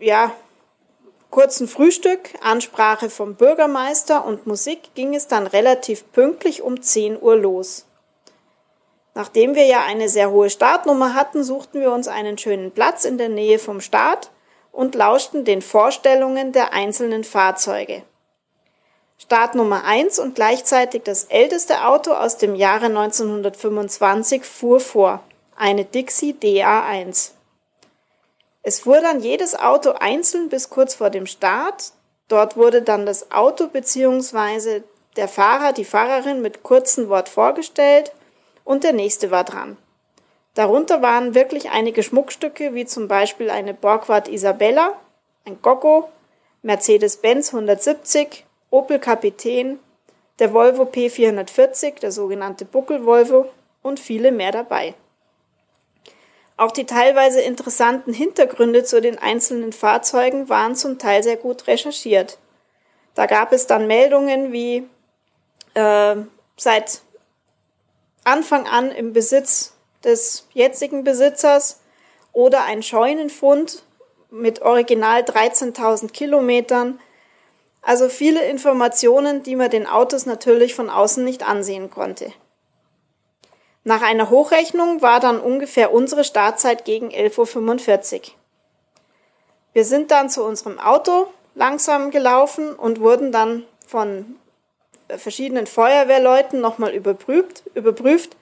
ja, 0.00 0.32
kurzen 1.30 1.68
Frühstück, 1.68 2.30
Ansprache 2.42 3.08
vom 3.08 3.36
Bürgermeister 3.36 4.24
und 4.24 4.46
Musik 4.46 4.94
ging 4.94 5.14
es 5.14 5.28
dann 5.28 5.46
relativ 5.46 6.10
pünktlich 6.12 6.62
um 6.62 6.82
10 6.82 7.20
Uhr 7.20 7.36
los. 7.36 7.86
Nachdem 9.14 9.54
wir 9.54 9.66
ja 9.66 9.82
eine 9.82 10.08
sehr 10.08 10.30
hohe 10.30 10.50
Startnummer 10.50 11.14
hatten, 11.14 11.42
suchten 11.42 11.80
wir 11.80 11.92
uns 11.92 12.06
einen 12.08 12.38
schönen 12.38 12.70
Platz 12.70 13.04
in 13.04 13.18
der 13.18 13.28
Nähe 13.28 13.58
vom 13.58 13.80
Start 13.80 14.30
und 14.72 14.94
lauschten 14.94 15.44
den 15.44 15.62
Vorstellungen 15.62 16.52
der 16.52 16.72
einzelnen 16.72 17.24
Fahrzeuge. 17.24 18.02
Start 19.18 19.54
Nummer 19.54 19.84
1 19.84 20.18
und 20.18 20.34
gleichzeitig 20.34 21.02
das 21.02 21.24
älteste 21.24 21.84
Auto 21.84 22.12
aus 22.12 22.38
dem 22.38 22.54
Jahre 22.54 22.86
1925 22.86 24.44
fuhr 24.44 24.80
vor, 24.80 25.20
eine 25.56 25.84
Dixie 25.84 26.32
DA1. 26.32 27.32
Es 28.62 28.80
fuhr 28.80 29.00
dann 29.00 29.20
jedes 29.20 29.58
Auto 29.58 29.90
einzeln 29.90 30.48
bis 30.48 30.70
kurz 30.70 30.94
vor 30.94 31.10
dem 31.10 31.26
Start. 31.26 31.92
Dort 32.28 32.56
wurde 32.56 32.82
dann 32.82 33.04
das 33.04 33.30
Auto 33.30 33.66
bzw. 33.66 34.82
der 35.16 35.28
Fahrer, 35.28 35.72
die 35.72 35.84
Fahrerin 35.84 36.40
mit 36.40 36.62
kurzem 36.62 37.08
Wort 37.08 37.28
vorgestellt 37.28 38.12
und 38.64 38.84
der 38.84 38.92
nächste 38.92 39.30
war 39.30 39.44
dran. 39.44 39.76
Darunter 40.54 41.00
waren 41.00 41.34
wirklich 41.34 41.70
einige 41.70 42.02
Schmuckstücke, 42.02 42.74
wie 42.74 42.84
zum 42.84 43.08
Beispiel 43.08 43.50
eine 43.50 43.72
Borgward 43.72 44.28
Isabella, 44.28 44.94
ein 45.46 45.62
Goggo, 45.62 46.08
Mercedes-Benz 46.62 47.54
170, 47.54 48.44
Opel 48.70 48.98
Kapitän, 48.98 49.78
der 50.38 50.52
Volvo 50.52 50.84
P440, 50.84 52.00
der 52.00 52.12
sogenannte 52.12 52.64
Buckel-Volvo 52.64 53.46
und 53.82 54.00
viele 54.00 54.32
mehr 54.32 54.52
dabei. 54.52 54.94
Auch 56.56 56.72
die 56.72 56.84
teilweise 56.84 57.40
interessanten 57.40 58.12
Hintergründe 58.12 58.84
zu 58.84 59.00
den 59.00 59.18
einzelnen 59.18 59.72
Fahrzeugen 59.72 60.50
waren 60.50 60.76
zum 60.76 60.98
Teil 60.98 61.22
sehr 61.22 61.36
gut 61.36 61.66
recherchiert. 61.66 62.38
Da 63.14 63.26
gab 63.26 63.52
es 63.52 63.66
dann 63.66 63.86
Meldungen 63.86 64.52
wie 64.52 64.86
äh, 65.74 66.16
seit 66.56 67.00
Anfang 68.24 68.66
an 68.66 68.90
im 68.90 69.12
Besitz 69.12 69.74
des 70.04 70.46
jetzigen 70.52 71.04
Besitzers 71.04 71.80
oder 72.32 72.64
ein 72.64 72.82
Scheunenfund 72.82 73.82
mit 74.30 74.62
original 74.62 75.22
13.000 75.22 76.12
Kilometern 76.12 76.98
also 77.82 78.08
viele 78.08 78.44
Informationen, 78.44 79.42
die 79.42 79.56
man 79.56 79.70
den 79.70 79.86
Autos 79.86 80.26
natürlich 80.26 80.74
von 80.74 80.90
außen 80.90 81.24
nicht 81.24 81.48
ansehen 81.48 81.90
konnte. 81.90 82.32
Nach 83.84 84.02
einer 84.02 84.28
Hochrechnung 84.28 85.00
war 85.00 85.20
dann 85.20 85.40
ungefähr 85.40 85.92
unsere 85.92 86.24
Startzeit 86.24 86.84
gegen 86.84 87.08
11.45 87.08 88.14
Uhr. 88.14 88.20
Wir 89.72 89.84
sind 89.84 90.10
dann 90.10 90.28
zu 90.28 90.44
unserem 90.44 90.78
Auto 90.78 91.28
langsam 91.54 92.10
gelaufen 92.10 92.74
und 92.74 93.00
wurden 93.00 93.32
dann 93.32 93.64
von 93.86 94.36
verschiedenen 95.18 95.66
Feuerwehrleuten 95.66 96.60
nochmal 96.60 96.94
überprüft, 96.94 97.62
überprüft, 97.74 98.36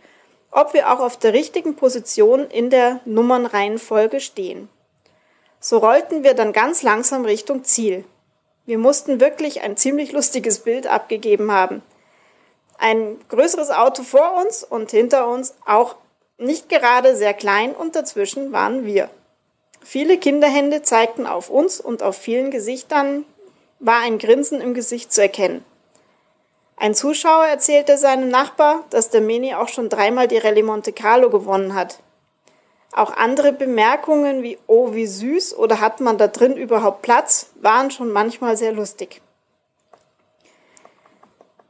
ob 0.51 0.75
wir 0.75 0.93
auch 0.93 1.01
auf 1.01 1.19
der 1.19 1.33
richtigen 1.33 1.77
Position 1.77 2.51
in 2.51 2.71
der 2.71 3.01
Nummernreihenfolge 3.05 4.21
stehen. 4.21 4.69
So 5.61 5.79
rollten 5.79 6.23
wir 6.23 6.35
dann 6.35 6.53
ganz 6.53 6.83
langsam 6.83 7.25
Richtung 7.25 7.65
Ziel. 7.65 8.05
Wir 8.65 8.79
mussten 8.79 9.21
wirklich 9.21 9.63
ein 9.63 9.77
ziemlich 9.77 10.13
lustiges 10.13 10.61
Bild 10.61 10.87
abgegeben 10.87 11.51
haben. 11.53 11.83
Ein 12.79 13.19
größeres 13.29 13.71
Auto 13.71 14.03
vor 14.03 14.37
uns 14.41 14.63
und 14.63 14.91
hinter 14.91 15.27
uns 15.29 15.55
auch 15.67 15.97
nicht 16.39 16.69
gerade 16.69 17.17
sehr 17.17 17.35
klein 17.35 17.73
und 17.75 17.97
dazwischen 17.97 18.53
waren 18.53 18.85
wir. 18.85 19.11
Viele 19.83 20.19
Kinderhände 20.19 20.83
zeigten 20.83 21.27
auf 21.27 21.51
uns 21.51 21.81
und 21.81 22.03
auf 22.03 22.17
vielen 22.17 22.51
Gesichtern 22.51 23.25
war 23.81 24.01
ein 24.01 24.19
Grinsen 24.19 24.61
im 24.61 24.75
Gesicht 24.75 25.13
zu 25.13 25.23
erkennen. 25.23 25.65
Ein 26.81 26.95
Zuschauer 26.95 27.47
erzählte 27.47 27.99
seinem 27.99 28.29
Nachbar, 28.29 28.85
dass 28.91 29.11
der 29.11 29.21
Mini 29.21 29.55
auch 29.55 29.69
schon 29.69 29.89
dreimal 29.89 30.29
die 30.29 30.39
Rallye 30.39 30.63
Monte 30.63 30.93
Carlo 30.93 31.29
gewonnen 31.29 31.75
hat. 31.75 31.99
Auch 32.93 33.17
andere 33.17 33.53
Bemerkungen 33.53 34.43
wie 34.43 34.59
Oh, 34.67 34.95
wie 34.95 35.07
süß 35.07 35.57
oder 35.57 35.81
hat 35.81 36.01
man 36.01 36.19
da 36.19 36.29
drin 36.29 36.57
überhaupt 36.57 37.03
Platz 37.03 37.51
waren 37.61 37.91
schon 37.91 38.13
manchmal 38.13 38.57
sehr 38.57 38.73
lustig. 38.73 39.21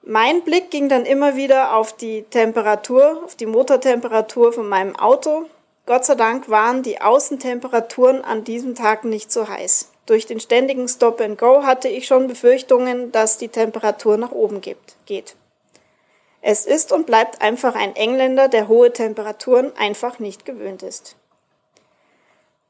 Mein 0.03 0.43
Blick 0.43 0.71
ging 0.71 0.89
dann 0.89 1.05
immer 1.05 1.37
wieder 1.37 1.75
auf 1.75 1.95
die 1.95 2.23
Temperatur, 2.23 3.23
auf 3.25 3.35
die 3.35 3.47
Motortemperatur 3.47 4.53
von 4.53 4.69
meinem 4.69 4.97
Auto. 4.97 5.47
Gott 5.87 6.05
sei 6.05 6.15
Dank 6.15 6.49
waren 6.51 6.83
die 6.83 7.01
Außentemperaturen 7.01 8.25
an 8.25 8.45
diesem 8.45 8.75
Tag 8.75 9.05
nicht 9.05 9.33
so 9.33 9.49
heiß. 9.49 9.91
Durch 10.09 10.25
den 10.25 10.41
ständigen 10.41 10.89
Stop 10.89 11.21
and 11.21 11.37
Go 11.37 11.65
hatte 11.65 11.89
ich 11.89 12.07
schon 12.07 12.29
Befürchtungen, 12.29 13.13
dass 13.13 13.37
die 13.37 13.49
Temperatur 13.49 14.17
nach 14.17 14.33
oben 14.33 14.63
gibt, 14.63 14.97
geht. 15.05 15.37
Es 16.41 16.65
ist 16.65 16.93
und 16.93 17.05
bleibt 17.05 17.43
einfach 17.43 17.75
ein 17.75 17.95
Engländer, 17.95 18.49
der 18.49 18.69
hohe 18.69 18.91
Temperaturen 18.91 19.71
einfach 19.77 20.19
nicht 20.19 20.47
gewöhnt 20.47 20.83
ist. 20.83 21.15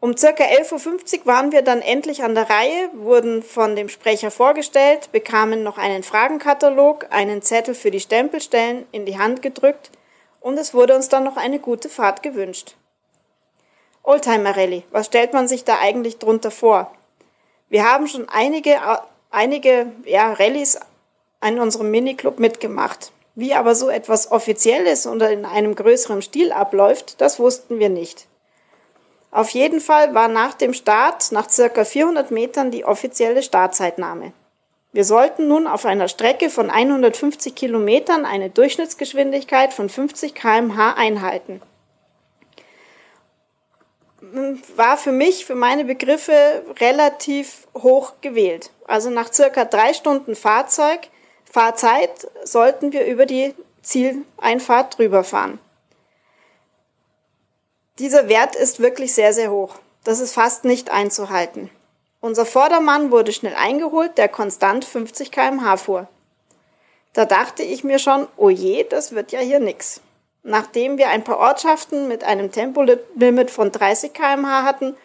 Um 0.00 0.16
circa 0.16 0.42
11.50 0.42 1.20
Uhr 1.20 1.26
waren 1.26 1.52
wir 1.52 1.62
dann 1.62 1.80
endlich 1.80 2.24
an 2.24 2.34
der 2.34 2.50
Reihe, 2.50 2.90
wurden 2.94 3.44
von 3.44 3.76
dem 3.76 3.88
Sprecher 3.88 4.32
vorgestellt, 4.32 5.12
bekamen 5.12 5.62
noch 5.62 5.78
einen 5.78 6.02
Fragenkatalog, 6.02 7.06
einen 7.10 7.42
Zettel 7.42 7.76
für 7.76 7.92
die 7.92 8.00
Stempelstellen 8.00 8.84
in 8.90 9.06
die 9.06 9.18
Hand 9.18 9.42
gedrückt 9.42 9.92
und 10.40 10.58
es 10.58 10.74
wurde 10.74 10.96
uns 10.96 11.08
dann 11.08 11.22
noch 11.22 11.36
eine 11.36 11.60
gute 11.60 11.88
Fahrt 11.88 12.24
gewünscht. 12.24 12.74
Oldtimer 14.02 14.56
Rallye, 14.56 14.82
was 14.90 15.06
stellt 15.06 15.34
man 15.34 15.46
sich 15.46 15.62
da 15.62 15.78
eigentlich 15.78 16.18
drunter 16.18 16.50
vor? 16.50 16.97
Wir 17.68 17.90
haben 17.90 18.08
schon 18.08 18.28
einige, 18.28 18.78
einige 19.30 19.92
ja, 20.04 20.32
Rallyes 20.32 20.78
in 21.46 21.60
unserem 21.60 21.90
Miniclub 21.90 22.38
mitgemacht. 22.38 23.12
Wie 23.34 23.54
aber 23.54 23.74
so 23.74 23.88
etwas 23.88 24.32
Offizielles 24.32 25.06
oder 25.06 25.30
in 25.30 25.44
einem 25.44 25.74
größeren 25.74 26.22
Stil 26.22 26.50
abläuft, 26.50 27.20
das 27.20 27.38
wussten 27.38 27.78
wir 27.78 27.88
nicht. 27.88 28.26
Auf 29.30 29.50
jeden 29.50 29.80
Fall 29.80 30.14
war 30.14 30.28
nach 30.28 30.54
dem 30.54 30.72
Start 30.72 31.30
nach 31.32 31.50
circa 31.50 31.84
400 31.84 32.30
Metern 32.30 32.70
die 32.70 32.84
offizielle 32.84 33.42
Startzeitnahme. 33.42 34.32
Wir 34.92 35.04
sollten 35.04 35.46
nun 35.46 35.66
auf 35.66 35.84
einer 35.84 36.08
Strecke 36.08 36.48
von 36.48 36.70
150 36.70 37.54
Kilometern 37.54 38.24
eine 38.24 38.48
Durchschnittsgeschwindigkeit 38.48 39.74
von 39.74 39.90
50 39.90 40.34
kmh 40.34 40.94
einhalten. 40.94 41.60
War 44.20 44.96
für 44.96 45.12
mich, 45.12 45.44
für 45.44 45.54
meine 45.54 45.84
Begriffe, 45.84 46.64
relativ 46.80 47.68
hoch 47.74 48.14
gewählt. 48.20 48.70
Also 48.86 49.10
nach 49.10 49.32
circa 49.32 49.64
drei 49.64 49.94
Stunden 49.94 50.34
Fahrzeug 50.34 51.08
Fahrzeit 51.50 52.28
sollten 52.44 52.92
wir 52.92 53.06
über 53.06 53.24
die 53.24 53.54
Zieleinfahrt 53.82 54.98
drüber 54.98 55.24
fahren. 55.24 55.58
Dieser 57.98 58.28
Wert 58.28 58.54
ist 58.54 58.80
wirklich 58.80 59.14
sehr, 59.14 59.32
sehr 59.32 59.50
hoch. 59.50 59.76
Das 60.04 60.20
ist 60.20 60.34
fast 60.34 60.64
nicht 60.64 60.90
einzuhalten. 60.90 61.70
Unser 62.20 62.46
Vordermann 62.46 63.10
wurde 63.10 63.32
schnell 63.32 63.54
eingeholt, 63.54 64.18
der 64.18 64.28
konstant 64.28 64.84
50 64.84 65.30
kmh 65.32 65.76
fuhr. 65.76 66.08
Da 67.12 67.24
dachte 67.24 67.62
ich 67.62 67.82
mir 67.82 67.98
schon, 67.98 68.28
oh 68.36 68.50
je, 68.50 68.84
das 68.84 69.12
wird 69.12 69.32
ja 69.32 69.40
hier 69.40 69.60
nix. 69.60 70.00
Nachdem 70.42 70.98
wir 70.98 71.08
ein 71.08 71.24
paar 71.24 71.38
Ortschaften 71.38 72.08
mit 72.08 72.24
einem 72.24 72.52
Tempolimit 72.52 73.50
von 73.50 73.72
30 73.72 74.12
km/h 74.12 74.62
hatten, 74.64 74.96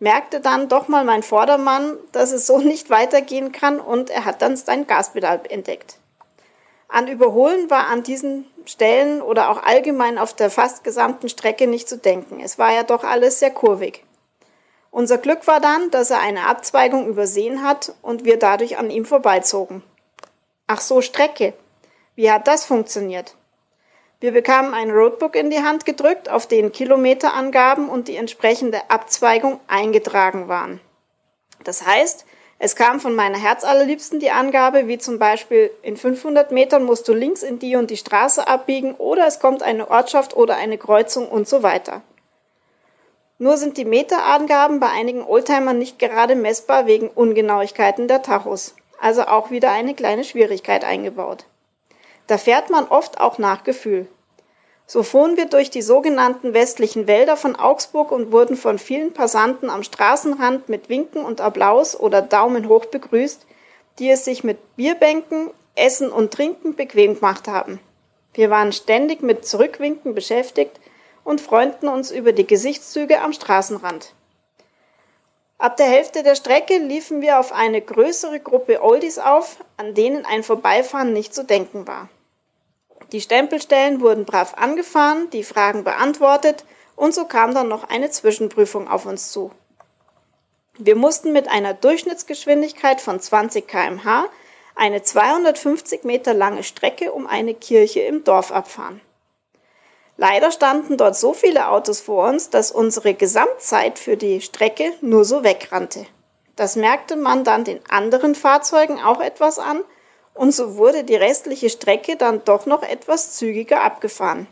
merkte 0.00 0.40
dann 0.40 0.68
doch 0.68 0.88
mal 0.88 1.04
mein 1.04 1.22
Vordermann, 1.22 1.96
dass 2.12 2.32
es 2.32 2.46
so 2.46 2.58
nicht 2.58 2.90
weitergehen 2.90 3.52
kann 3.52 3.80
und 3.80 4.10
er 4.10 4.24
hat 4.24 4.42
dann 4.42 4.56
sein 4.56 4.86
Gaspedal 4.86 5.40
entdeckt. 5.48 5.98
An 6.88 7.06
Überholen 7.06 7.68
war 7.68 7.86
an 7.88 8.02
diesen 8.02 8.46
Stellen 8.64 9.20
oder 9.20 9.50
auch 9.50 9.62
allgemein 9.62 10.18
auf 10.18 10.32
der 10.32 10.50
fast 10.50 10.84
gesamten 10.84 11.28
Strecke 11.28 11.66
nicht 11.66 11.88
zu 11.88 11.98
denken. 11.98 12.40
Es 12.40 12.58
war 12.58 12.72
ja 12.72 12.82
doch 12.82 13.04
alles 13.04 13.40
sehr 13.40 13.50
kurvig. 13.50 14.04
Unser 14.90 15.18
Glück 15.18 15.46
war 15.46 15.60
dann, 15.60 15.90
dass 15.90 16.10
er 16.10 16.20
eine 16.20 16.46
Abzweigung 16.46 17.06
übersehen 17.06 17.62
hat 17.62 17.94
und 18.00 18.24
wir 18.24 18.38
dadurch 18.38 18.78
an 18.78 18.90
ihm 18.90 19.04
vorbeizogen. 19.04 19.82
Ach 20.66 20.80
so, 20.80 21.02
Strecke. 21.02 21.52
Wie 22.14 22.30
hat 22.30 22.48
das 22.48 22.64
funktioniert? 22.64 23.34
Wir 24.20 24.32
bekamen 24.32 24.74
ein 24.74 24.90
Roadbook 24.90 25.36
in 25.36 25.50
die 25.50 25.62
Hand 25.62 25.86
gedrückt, 25.86 26.28
auf 26.28 26.48
den 26.48 26.72
Kilometerangaben 26.72 27.88
und 27.88 28.08
die 28.08 28.16
entsprechende 28.16 28.90
Abzweigung 28.90 29.60
eingetragen 29.68 30.48
waren. 30.48 30.80
Das 31.62 31.86
heißt, 31.86 32.26
es 32.58 32.74
kam 32.74 32.98
von 32.98 33.14
meiner 33.14 33.38
Herzallerliebsten 33.38 34.18
die 34.18 34.32
Angabe, 34.32 34.88
wie 34.88 34.98
zum 34.98 35.20
Beispiel 35.20 35.70
in 35.82 35.96
500 35.96 36.50
Metern 36.50 36.82
musst 36.82 37.06
du 37.06 37.14
links 37.14 37.44
in 37.44 37.60
die 37.60 37.76
und 37.76 37.90
die 37.90 37.96
Straße 37.96 38.48
abbiegen 38.48 38.94
oder 38.96 39.28
es 39.28 39.38
kommt 39.38 39.62
eine 39.62 39.88
Ortschaft 39.88 40.36
oder 40.36 40.56
eine 40.56 40.78
Kreuzung 40.78 41.28
und 41.28 41.46
so 41.46 41.62
weiter. 41.62 42.02
Nur 43.38 43.56
sind 43.56 43.76
die 43.76 43.84
Meterangaben 43.84 44.80
bei 44.80 44.88
einigen 44.88 45.22
Oldtimern 45.22 45.78
nicht 45.78 46.00
gerade 46.00 46.34
messbar 46.34 46.86
wegen 46.86 47.08
Ungenauigkeiten 47.08 48.08
der 48.08 48.22
Tachos. 48.22 48.74
Also 49.00 49.22
auch 49.22 49.52
wieder 49.52 49.70
eine 49.70 49.94
kleine 49.94 50.24
Schwierigkeit 50.24 50.82
eingebaut. 50.82 51.44
Da 52.28 52.38
fährt 52.38 52.70
man 52.70 52.86
oft 52.86 53.20
auch 53.20 53.38
nach 53.38 53.64
Gefühl. 53.64 54.06
So 54.86 55.02
fuhren 55.02 55.36
wir 55.36 55.46
durch 55.46 55.70
die 55.70 55.82
sogenannten 55.82 56.54
westlichen 56.54 57.06
Wälder 57.06 57.36
von 57.36 57.56
Augsburg 57.56 58.12
und 58.12 58.32
wurden 58.32 58.56
von 58.56 58.78
vielen 58.78 59.12
Passanten 59.12 59.68
am 59.68 59.82
Straßenrand 59.82 60.68
mit 60.68 60.88
Winken 60.88 61.24
und 61.24 61.40
Applaus 61.40 61.98
oder 61.98 62.22
Daumen 62.22 62.68
hoch 62.68 62.86
begrüßt, 62.86 63.46
die 63.98 64.10
es 64.10 64.24
sich 64.24 64.44
mit 64.44 64.76
Bierbänken, 64.76 65.50
Essen 65.74 66.10
und 66.10 66.32
Trinken 66.32 66.74
bequem 66.74 67.14
gemacht 67.14 67.48
haben. 67.48 67.80
Wir 68.34 68.50
waren 68.50 68.72
ständig 68.72 69.22
mit 69.22 69.46
Zurückwinken 69.46 70.14
beschäftigt 70.14 70.80
und 71.24 71.40
freuten 71.40 71.88
uns 71.88 72.10
über 72.10 72.32
die 72.32 72.46
Gesichtszüge 72.46 73.20
am 73.20 73.32
Straßenrand. 73.32 74.14
Ab 75.58 75.76
der 75.76 75.86
Hälfte 75.86 76.22
der 76.22 76.34
Strecke 76.34 76.78
liefen 76.78 77.20
wir 77.20 77.40
auf 77.40 77.52
eine 77.52 77.80
größere 77.80 78.38
Gruppe 78.38 78.82
Oldies 78.82 79.18
auf, 79.18 79.56
an 79.76 79.94
denen 79.94 80.24
ein 80.24 80.42
Vorbeifahren 80.42 81.12
nicht 81.12 81.34
zu 81.34 81.44
denken 81.44 81.86
war. 81.86 82.08
Die 83.12 83.20
Stempelstellen 83.20 84.00
wurden 84.00 84.24
brav 84.24 84.54
angefahren, 84.56 85.30
die 85.30 85.44
Fragen 85.44 85.84
beantwortet 85.84 86.64
und 86.96 87.14
so 87.14 87.24
kam 87.24 87.54
dann 87.54 87.68
noch 87.68 87.88
eine 87.88 88.10
Zwischenprüfung 88.10 88.88
auf 88.88 89.06
uns 89.06 89.32
zu. 89.32 89.50
Wir 90.78 90.94
mussten 90.94 91.32
mit 91.32 91.48
einer 91.48 91.74
Durchschnittsgeschwindigkeit 91.74 93.00
von 93.00 93.18
20 93.18 93.66
kmh 93.66 94.26
eine 94.76 95.02
250 95.02 96.04
Meter 96.04 96.34
lange 96.34 96.62
Strecke 96.62 97.12
um 97.12 97.26
eine 97.26 97.54
Kirche 97.54 98.00
im 98.00 98.22
Dorf 98.22 98.52
abfahren. 98.52 99.00
Leider 100.16 100.50
standen 100.52 100.96
dort 100.96 101.16
so 101.16 101.32
viele 101.32 101.68
Autos 101.68 102.00
vor 102.00 102.28
uns, 102.28 102.50
dass 102.50 102.70
unsere 102.70 103.14
Gesamtzeit 103.14 103.98
für 103.98 104.16
die 104.16 104.40
Strecke 104.40 104.92
nur 105.00 105.24
so 105.24 105.44
wegrannte. 105.44 106.06
Das 106.56 106.76
merkte 106.76 107.16
man 107.16 107.44
dann 107.44 107.64
den 107.64 107.80
anderen 107.88 108.34
Fahrzeugen 108.34 109.00
auch 109.00 109.20
etwas 109.20 109.58
an 109.58 109.82
und 110.38 110.52
so 110.52 110.76
wurde 110.76 111.02
die 111.02 111.16
restliche 111.16 111.68
Strecke 111.68 112.16
dann 112.16 112.44
doch 112.44 112.64
noch 112.64 112.84
etwas 112.84 113.32
zügiger 113.32 113.82
abgefahren. 113.82 114.46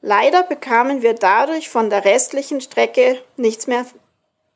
Leider 0.00 0.44
bekamen 0.44 1.02
wir 1.02 1.14
dadurch 1.14 1.68
von 1.68 1.90
der 1.90 2.04
restlichen 2.04 2.60
Strecke 2.60 3.20
nichts 3.36 3.66
mehr 3.66 3.84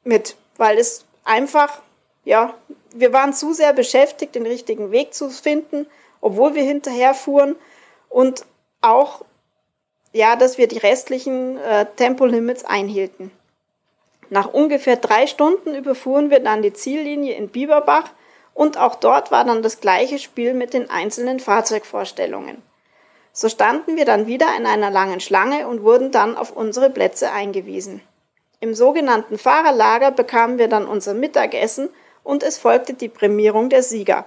mit, 0.04 0.36
weil 0.56 0.78
es 0.78 1.04
einfach, 1.24 1.82
ja, 2.24 2.54
wir 2.94 3.12
waren 3.12 3.34
zu 3.34 3.52
sehr 3.52 3.72
beschäftigt, 3.72 4.36
den 4.36 4.46
richtigen 4.46 4.92
Weg 4.92 5.14
zu 5.14 5.30
finden, 5.30 5.86
obwohl 6.20 6.54
wir 6.54 6.62
hinterher 6.62 7.14
fuhren 7.14 7.56
und 8.08 8.46
auch, 8.82 9.24
ja, 10.12 10.36
dass 10.36 10.58
wir 10.58 10.68
die 10.68 10.78
restlichen 10.78 11.58
äh, 11.58 11.86
Tempolimits 11.96 12.64
einhielten. 12.64 13.32
Nach 14.30 14.54
ungefähr 14.54 14.96
drei 14.96 15.26
Stunden 15.26 15.74
überfuhren 15.74 16.30
wir 16.30 16.38
dann 16.38 16.62
die 16.62 16.72
Ziellinie 16.72 17.34
in 17.34 17.48
Bieberbach 17.48 18.10
und 18.54 18.78
auch 18.78 18.94
dort 18.94 19.30
war 19.30 19.44
dann 19.44 19.62
das 19.62 19.80
gleiche 19.80 20.18
Spiel 20.18 20.54
mit 20.54 20.72
den 20.72 20.88
einzelnen 20.88 21.40
Fahrzeugvorstellungen. 21.40 22.62
So 23.32 23.48
standen 23.48 23.96
wir 23.96 24.04
dann 24.04 24.28
wieder 24.28 24.46
in 24.56 24.64
einer 24.64 24.90
langen 24.90 25.20
Schlange 25.20 25.66
und 25.66 25.82
wurden 25.82 26.12
dann 26.12 26.36
auf 26.36 26.52
unsere 26.52 26.88
Plätze 26.88 27.32
eingewiesen. 27.32 28.00
Im 28.60 28.74
sogenannten 28.74 29.38
Fahrerlager 29.38 30.12
bekamen 30.12 30.58
wir 30.58 30.68
dann 30.68 30.86
unser 30.86 31.14
Mittagessen 31.14 31.90
und 32.22 32.44
es 32.44 32.56
folgte 32.56 32.94
die 32.94 33.08
Prämierung 33.08 33.68
der 33.68 33.82
Sieger. 33.82 34.24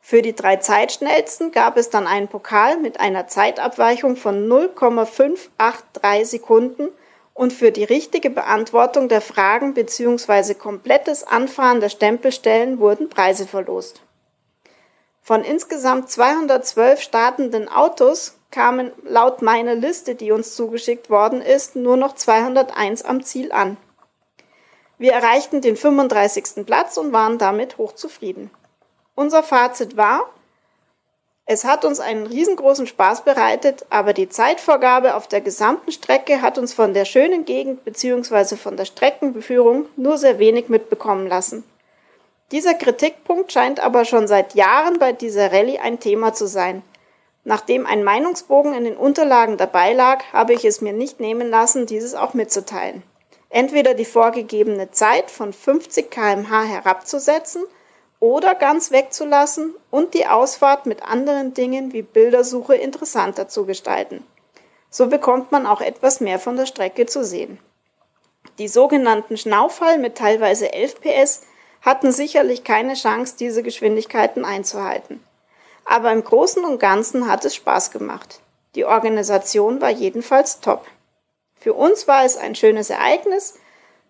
Für 0.00 0.22
die 0.22 0.34
drei 0.34 0.56
Zeitschnellsten 0.56 1.52
gab 1.52 1.76
es 1.76 1.90
dann 1.90 2.06
einen 2.06 2.28
Pokal 2.28 2.78
mit 2.78 2.98
einer 2.98 3.26
Zeitabweichung 3.26 4.16
von 4.16 4.48
0,583 4.48 6.28
Sekunden 6.28 6.88
und 7.34 7.52
für 7.52 7.72
die 7.72 7.84
richtige 7.84 8.30
Beantwortung 8.30 9.08
der 9.08 9.20
Fragen 9.20 9.74
bzw. 9.74 10.54
komplettes 10.54 11.24
Anfahren 11.24 11.80
der 11.80 11.88
Stempelstellen 11.88 12.78
wurden 12.78 13.08
Preise 13.08 13.46
verlost. 13.46 14.02
Von 15.22 15.44
insgesamt 15.44 16.10
212 16.10 17.00
startenden 17.00 17.68
Autos 17.68 18.36
kamen 18.50 18.92
laut 19.04 19.40
meiner 19.40 19.74
Liste, 19.74 20.14
die 20.14 20.32
uns 20.32 20.54
zugeschickt 20.54 21.10
worden 21.10 21.40
ist, 21.40 21.76
nur 21.76 21.96
noch 21.96 22.14
201 22.14 23.02
am 23.04 23.22
Ziel 23.22 23.52
an. 23.52 23.76
Wir 24.98 25.12
erreichten 25.12 25.60
den 25.60 25.76
35. 25.76 26.66
Platz 26.66 26.96
und 26.96 27.12
waren 27.12 27.38
damit 27.38 27.78
hochzufrieden. 27.78 28.50
Unser 29.14 29.42
Fazit 29.42 29.96
war, 29.96 30.28
es 31.44 31.64
hat 31.64 31.84
uns 31.84 31.98
einen 31.98 32.26
riesengroßen 32.26 32.86
Spaß 32.86 33.24
bereitet, 33.24 33.84
aber 33.90 34.12
die 34.12 34.28
Zeitvorgabe 34.28 35.16
auf 35.16 35.26
der 35.26 35.40
gesamten 35.40 35.90
Strecke 35.90 36.40
hat 36.40 36.56
uns 36.56 36.72
von 36.72 36.94
der 36.94 37.04
schönen 37.04 37.44
Gegend 37.44 37.84
bzw. 37.84 38.56
von 38.56 38.76
der 38.76 38.84
Streckenbeführung 38.84 39.86
nur 39.96 40.18
sehr 40.18 40.38
wenig 40.38 40.68
mitbekommen 40.68 41.26
lassen. 41.26 41.64
Dieser 42.52 42.74
Kritikpunkt 42.74 43.50
scheint 43.52 43.80
aber 43.80 44.04
schon 44.04 44.28
seit 44.28 44.54
Jahren 44.54 44.98
bei 44.98 45.12
dieser 45.12 45.52
Rallye 45.52 45.78
ein 45.78 45.98
Thema 45.98 46.32
zu 46.32 46.46
sein. 46.46 46.82
Nachdem 47.44 47.86
ein 47.86 48.04
Meinungsbogen 48.04 48.72
in 48.72 48.84
den 48.84 48.96
Unterlagen 48.96 49.56
dabei 49.56 49.94
lag, 49.94 50.22
habe 50.32 50.52
ich 50.52 50.64
es 50.64 50.80
mir 50.80 50.92
nicht 50.92 51.18
nehmen 51.18 51.50
lassen, 51.50 51.86
dieses 51.86 52.14
auch 52.14 52.34
mitzuteilen. 52.34 53.02
Entweder 53.48 53.94
die 53.94 54.04
vorgegebene 54.04 54.92
Zeit 54.92 55.28
von 55.28 55.52
50 55.52 56.08
kmh 56.08 56.62
herabzusetzen– 56.62 57.64
oder 58.22 58.54
ganz 58.54 58.92
wegzulassen 58.92 59.74
und 59.90 60.14
die 60.14 60.28
Ausfahrt 60.28 60.86
mit 60.86 61.02
anderen 61.02 61.54
Dingen 61.54 61.92
wie 61.92 62.02
Bildersuche 62.02 62.76
interessanter 62.76 63.48
zu 63.48 63.66
gestalten. 63.66 64.24
So 64.90 65.08
bekommt 65.08 65.50
man 65.50 65.66
auch 65.66 65.80
etwas 65.80 66.20
mehr 66.20 66.38
von 66.38 66.56
der 66.56 66.66
Strecke 66.66 67.06
zu 67.06 67.24
sehen. 67.24 67.58
Die 68.58 68.68
sogenannten 68.68 69.36
Schnaufall 69.36 69.98
mit 69.98 70.16
teilweise 70.16 70.72
11 70.72 71.00
PS 71.00 71.40
hatten 71.80 72.12
sicherlich 72.12 72.62
keine 72.62 72.94
Chance, 72.94 73.34
diese 73.40 73.64
Geschwindigkeiten 73.64 74.44
einzuhalten. 74.44 75.20
Aber 75.84 76.12
im 76.12 76.22
Großen 76.22 76.64
und 76.64 76.78
Ganzen 76.78 77.28
hat 77.28 77.44
es 77.44 77.56
Spaß 77.56 77.90
gemacht. 77.90 78.38
Die 78.76 78.84
Organisation 78.84 79.80
war 79.80 79.90
jedenfalls 79.90 80.60
top. 80.60 80.86
Für 81.58 81.74
uns 81.74 82.06
war 82.06 82.24
es 82.24 82.36
ein 82.36 82.54
schönes 82.54 82.88
Ereignis, 82.88 83.58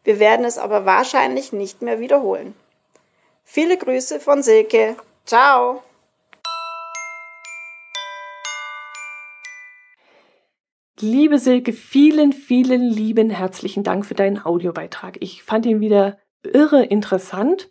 wir 0.05 0.19
werden 0.19 0.45
es 0.45 0.59
aber 0.59 0.85
wahrscheinlich 0.85 1.55
nicht 1.55 1.81
mehr 1.81 1.99
wiederholen. 1.99 2.55
Viele 3.45 3.77
Grüße 3.77 4.21
von 4.21 4.43
Silke. 4.43 4.97
Ciao. 5.25 5.83
Liebe 11.01 11.39
Silke, 11.39 11.73
vielen, 11.73 12.33
vielen 12.33 12.83
lieben 12.83 13.29
herzlichen 13.29 13.83
Dank 13.83 14.07
für 14.07 14.15
deinen 14.15 14.45
Audiobeitrag. 14.45 15.17
Ich 15.21 15.43
fand 15.43 15.67
ihn 15.67 15.81
wieder 15.81 16.19
irre 16.45 16.85
interessant. 16.85 17.71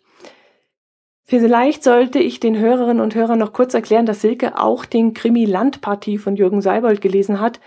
Vielleicht 1.24 1.82
sollte 1.82 2.18
ich 2.18 2.40
den 2.40 2.58
Hörerinnen 2.58 3.02
und 3.02 3.14
Hörern 3.14 3.38
noch 3.38 3.54
kurz 3.54 3.72
erklären, 3.72 4.04
dass 4.04 4.20
Silke 4.20 4.58
auch 4.58 4.84
den 4.84 5.14
Krimi 5.14 5.46
Landpartie 5.46 6.18
von 6.18 6.36
Jürgen 6.36 6.60
Seibold 6.60 7.00
gelesen 7.00 7.40
hat, 7.40 7.60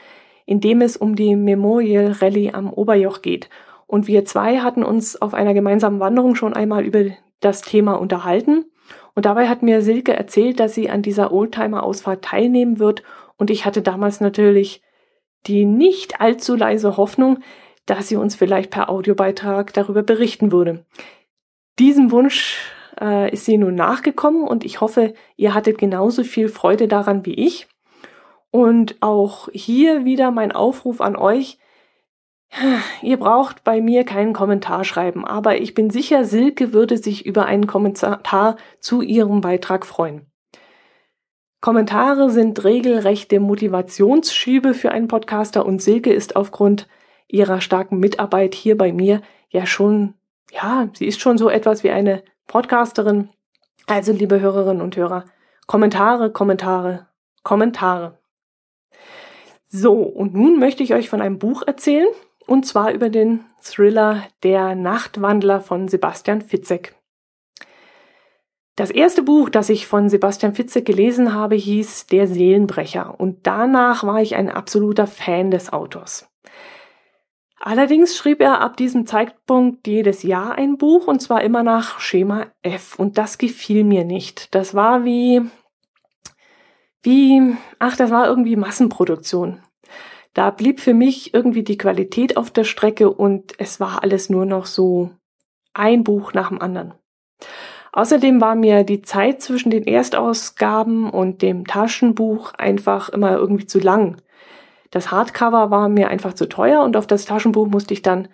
in 0.45 0.61
dem 0.61 0.81
es 0.81 0.97
um 0.97 1.15
die 1.15 1.35
Memorial 1.35 2.11
Rallye 2.11 2.53
am 2.53 2.71
Oberjoch 2.71 3.23
geht. 3.23 3.49
Und 3.87 4.07
wir 4.07 4.25
zwei 4.25 4.59
hatten 4.59 4.83
uns 4.83 5.19
auf 5.19 5.33
einer 5.33 5.53
gemeinsamen 5.53 5.99
Wanderung 5.99 6.35
schon 6.35 6.53
einmal 6.53 6.83
über 6.83 7.05
das 7.39 7.61
Thema 7.61 7.93
unterhalten. 7.93 8.65
Und 9.13 9.25
dabei 9.25 9.47
hat 9.47 9.63
mir 9.63 9.81
Silke 9.81 10.13
erzählt, 10.13 10.59
dass 10.59 10.73
sie 10.73 10.89
an 10.89 11.01
dieser 11.01 11.31
Oldtimer-Ausfahrt 11.31 12.23
teilnehmen 12.23 12.79
wird. 12.79 13.03
Und 13.37 13.49
ich 13.49 13.65
hatte 13.65 13.81
damals 13.81 14.19
natürlich 14.21 14.81
die 15.47 15.65
nicht 15.65 16.21
allzu 16.21 16.55
leise 16.55 16.97
Hoffnung, 16.97 17.39
dass 17.85 18.07
sie 18.07 18.15
uns 18.15 18.35
vielleicht 18.35 18.71
per 18.71 18.89
Audiobeitrag 18.89 19.73
darüber 19.73 20.03
berichten 20.03 20.51
würde. 20.51 20.85
Diesem 21.77 22.11
Wunsch 22.11 22.59
äh, 22.99 23.31
ist 23.31 23.45
sie 23.45 23.57
nun 23.57 23.75
nachgekommen 23.75 24.43
und 24.47 24.65
ich 24.65 24.81
hoffe, 24.81 25.13
ihr 25.35 25.53
hattet 25.53 25.77
genauso 25.77 26.23
viel 26.23 26.49
Freude 26.49 26.87
daran 26.87 27.25
wie 27.25 27.33
ich. 27.33 27.67
Und 28.49 28.95
auch 29.01 29.49
hier 29.51 30.05
wieder 30.05 30.31
mein 30.31 30.51
Aufruf 30.51 31.01
an 31.01 31.15
euch. 31.15 31.59
Ihr 33.01 33.17
braucht 33.17 33.63
bei 33.63 33.81
mir 33.81 34.05
keinen 34.05 34.33
Kommentar 34.33 34.83
schreiben, 34.83 35.25
aber 35.25 35.59
ich 35.59 35.73
bin 35.73 35.89
sicher, 35.89 36.23
Silke 36.23 36.73
würde 36.73 36.97
sich 36.97 37.25
über 37.25 37.45
einen 37.45 37.67
Kommentar 37.67 38.55
zu 38.79 39.01
ihrem 39.01 39.41
Beitrag 39.41 39.85
freuen. 39.85 40.31
Kommentare 41.59 42.29
sind 42.29 42.63
regelrechte 42.63 43.39
Motivationsschübe 43.39 44.73
für 44.73 44.91
einen 44.91 45.07
Podcaster 45.07 45.65
und 45.65 45.81
Silke 45.81 46.13
ist 46.13 46.35
aufgrund 46.35 46.87
ihrer 47.27 47.59
starken 47.59 47.99
Mitarbeit 47.99 48.53
hier 48.53 48.77
bei 48.77 48.93
mir 48.93 49.21
ja 49.49 49.65
schon, 49.65 50.13
ja, 50.51 50.89
sie 50.93 51.07
ist 51.07 51.19
schon 51.19 51.37
so 51.37 51.49
etwas 51.49 51.83
wie 51.83 51.89
eine 51.89 52.23
Podcasterin. 52.47 53.29
Also, 53.87 54.11
liebe 54.13 54.39
Hörerinnen 54.39 54.81
und 54.81 54.95
Hörer, 54.95 55.25
Kommentare, 55.67 56.31
Kommentare, 56.31 57.07
Kommentare. 57.43 58.19
So, 59.67 59.93
und 59.93 60.33
nun 60.33 60.59
möchte 60.59 60.83
ich 60.83 60.93
euch 60.93 61.09
von 61.09 61.21
einem 61.21 61.39
Buch 61.39 61.63
erzählen, 61.65 62.07
und 62.47 62.65
zwar 62.65 62.91
über 62.91 63.09
den 63.09 63.45
Thriller 63.61 64.23
Der 64.43 64.75
Nachtwandler 64.75 65.61
von 65.61 65.87
Sebastian 65.87 66.41
Fitzek. 66.41 66.95
Das 68.75 68.91
erste 68.91 69.23
Buch, 69.23 69.49
das 69.49 69.69
ich 69.69 69.87
von 69.87 70.09
Sebastian 70.09 70.53
Fitzek 70.53 70.85
gelesen 70.85 71.33
habe, 71.33 71.55
hieß 71.55 72.07
Der 72.07 72.27
Seelenbrecher 72.27 73.19
und 73.19 73.47
danach 73.47 74.03
war 74.03 74.21
ich 74.21 74.35
ein 74.35 74.49
absoluter 74.49 75.07
Fan 75.07 75.49
des 75.49 75.71
Autors. 75.71 76.29
Allerdings 77.57 78.15
schrieb 78.15 78.41
er 78.41 78.61
ab 78.61 78.77
diesem 78.77 79.07
Zeitpunkt 79.07 79.87
jedes 79.87 80.21
Jahr 80.21 80.55
ein 80.55 80.77
Buch 80.77 81.07
und 81.07 81.19
zwar 81.21 81.41
immer 81.41 81.63
nach 81.63 81.99
Schema 81.99 82.47
F 82.61 82.99
und 82.99 83.17
das 83.17 83.39
gefiel 83.39 83.83
mir 83.83 84.03
nicht. 84.03 84.53
Das 84.53 84.75
war 84.75 85.03
wie, 85.03 85.41
wie, 87.01 87.55
ach, 87.79 87.95
das 87.95 88.11
war 88.11 88.27
irgendwie 88.27 88.55
Massenproduktion. 88.55 89.61
Da 90.35 90.51
blieb 90.51 90.81
für 90.81 90.93
mich 90.93 91.33
irgendwie 91.33 91.63
die 91.63 91.77
Qualität 91.77 92.35
auf 92.35 92.51
der 92.51 92.65
Strecke 92.65 93.09
und 93.09 93.53
es 93.57 93.79
war 93.79 94.03
alles 94.03 94.29
nur 94.29 94.45
noch 94.45 94.65
so 94.65 95.11
ein 95.73 96.03
Buch 96.03 96.33
nach 96.33 96.49
dem 96.49 96.61
anderen. 96.61 96.93
Außerdem 97.93 98.41
war 98.41 98.55
mir 98.55 98.83
die 98.83 99.01
Zeit 99.01 99.41
zwischen 99.41 99.69
den 99.69 99.87
Erstausgaben 99.87 101.09
und 101.09 101.41
dem 101.41 101.65
Taschenbuch 101.65 102.53
einfach 102.53 103.07
immer 103.07 103.31
irgendwie 103.37 103.65
zu 103.65 103.79
lang. 103.79 104.17
Das 104.91 105.09
Hardcover 105.09 105.71
war 105.71 105.87
mir 105.87 106.09
einfach 106.09 106.33
zu 106.33 106.49
teuer 106.49 106.83
und 106.83 106.97
auf 106.97 107.07
das 107.07 107.23
Taschenbuch 107.23 107.67
musste 107.67 107.93
ich 107.93 108.01
dann 108.01 108.27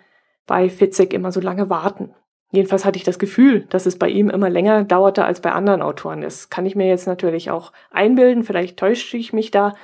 bei 0.48 0.68
Fitzek 0.68 1.14
immer 1.14 1.30
so 1.30 1.40
lange 1.40 1.70
warten. 1.70 2.16
Jedenfalls 2.50 2.84
hatte 2.84 2.96
ich 2.96 3.04
das 3.04 3.20
Gefühl, 3.20 3.66
dass 3.70 3.86
es 3.86 3.96
bei 3.96 4.08
ihm 4.08 4.28
immer 4.28 4.50
länger 4.50 4.82
dauerte 4.82 5.24
als 5.24 5.40
bei 5.40 5.52
anderen 5.52 5.82
Autoren. 5.82 6.20
Das 6.20 6.50
kann 6.50 6.66
ich 6.66 6.74
mir 6.74 6.88
jetzt 6.88 7.06
natürlich 7.06 7.52
auch 7.52 7.72
einbilden, 7.92 8.42
vielleicht 8.42 8.76
täusche 8.76 9.16
ich 9.16 9.32
mich 9.32 9.52
da. 9.52 9.74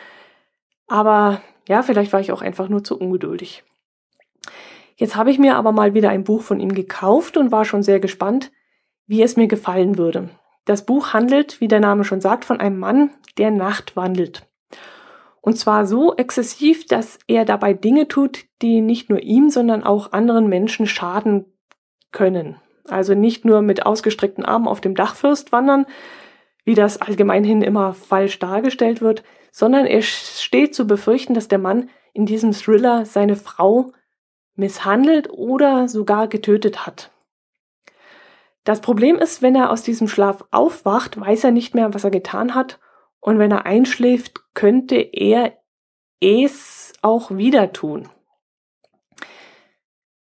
Aber 0.88 1.42
ja, 1.68 1.82
vielleicht 1.82 2.12
war 2.12 2.20
ich 2.20 2.32
auch 2.32 2.42
einfach 2.42 2.68
nur 2.68 2.82
zu 2.82 2.98
ungeduldig. 2.98 3.62
Jetzt 4.96 5.14
habe 5.14 5.30
ich 5.30 5.38
mir 5.38 5.56
aber 5.56 5.70
mal 5.70 5.94
wieder 5.94 6.10
ein 6.10 6.24
Buch 6.24 6.42
von 6.42 6.58
ihm 6.58 6.74
gekauft 6.74 7.36
und 7.36 7.52
war 7.52 7.64
schon 7.64 7.82
sehr 7.82 8.00
gespannt, 8.00 8.50
wie 9.06 9.22
es 9.22 9.36
mir 9.36 9.46
gefallen 9.46 9.96
würde. 9.96 10.30
Das 10.64 10.84
Buch 10.84 11.12
handelt, 11.12 11.60
wie 11.60 11.68
der 11.68 11.80
Name 11.80 12.04
schon 12.04 12.20
sagt, 12.20 12.44
von 12.44 12.58
einem 12.58 12.78
Mann, 12.78 13.10
der 13.38 13.50
Nacht 13.50 13.96
wandelt. 13.96 14.46
Und 15.40 15.56
zwar 15.56 15.86
so 15.86 16.16
exzessiv, 16.16 16.86
dass 16.86 17.18
er 17.26 17.44
dabei 17.44 17.72
Dinge 17.72 18.08
tut, 18.08 18.44
die 18.60 18.80
nicht 18.80 19.08
nur 19.08 19.20
ihm, 19.20 19.50
sondern 19.50 19.84
auch 19.84 20.12
anderen 20.12 20.48
Menschen 20.48 20.86
schaden 20.86 21.46
können. 22.10 22.56
Also 22.88 23.14
nicht 23.14 23.44
nur 23.44 23.62
mit 23.62 23.86
ausgestreckten 23.86 24.44
Armen 24.44 24.66
auf 24.66 24.80
dem 24.80 24.94
Dachfürst 24.94 25.52
wandern, 25.52 25.86
wie 26.64 26.74
das 26.74 27.00
allgemeinhin 27.00 27.62
immer 27.62 27.94
falsch 27.94 28.38
dargestellt 28.38 29.00
wird, 29.00 29.22
sondern 29.50 29.86
es 29.86 30.42
steht 30.42 30.74
zu 30.74 30.86
befürchten, 30.86 31.34
dass 31.34 31.48
der 31.48 31.58
Mann 31.58 31.90
in 32.12 32.26
diesem 32.26 32.52
Thriller 32.52 33.04
seine 33.04 33.36
Frau 33.36 33.92
misshandelt 34.54 35.30
oder 35.30 35.88
sogar 35.88 36.28
getötet 36.28 36.86
hat. 36.86 37.10
Das 38.64 38.80
Problem 38.80 39.16
ist, 39.16 39.40
wenn 39.40 39.54
er 39.54 39.70
aus 39.70 39.82
diesem 39.82 40.08
Schlaf 40.08 40.44
aufwacht, 40.50 41.18
weiß 41.18 41.44
er 41.44 41.52
nicht 41.52 41.74
mehr, 41.74 41.94
was 41.94 42.04
er 42.04 42.10
getan 42.10 42.54
hat 42.54 42.78
und 43.20 43.38
wenn 43.38 43.50
er 43.50 43.66
einschläft, 43.66 44.40
könnte 44.54 44.96
er 44.96 45.56
es 46.20 46.92
auch 47.00 47.30
wieder 47.30 47.72
tun. 47.72 48.08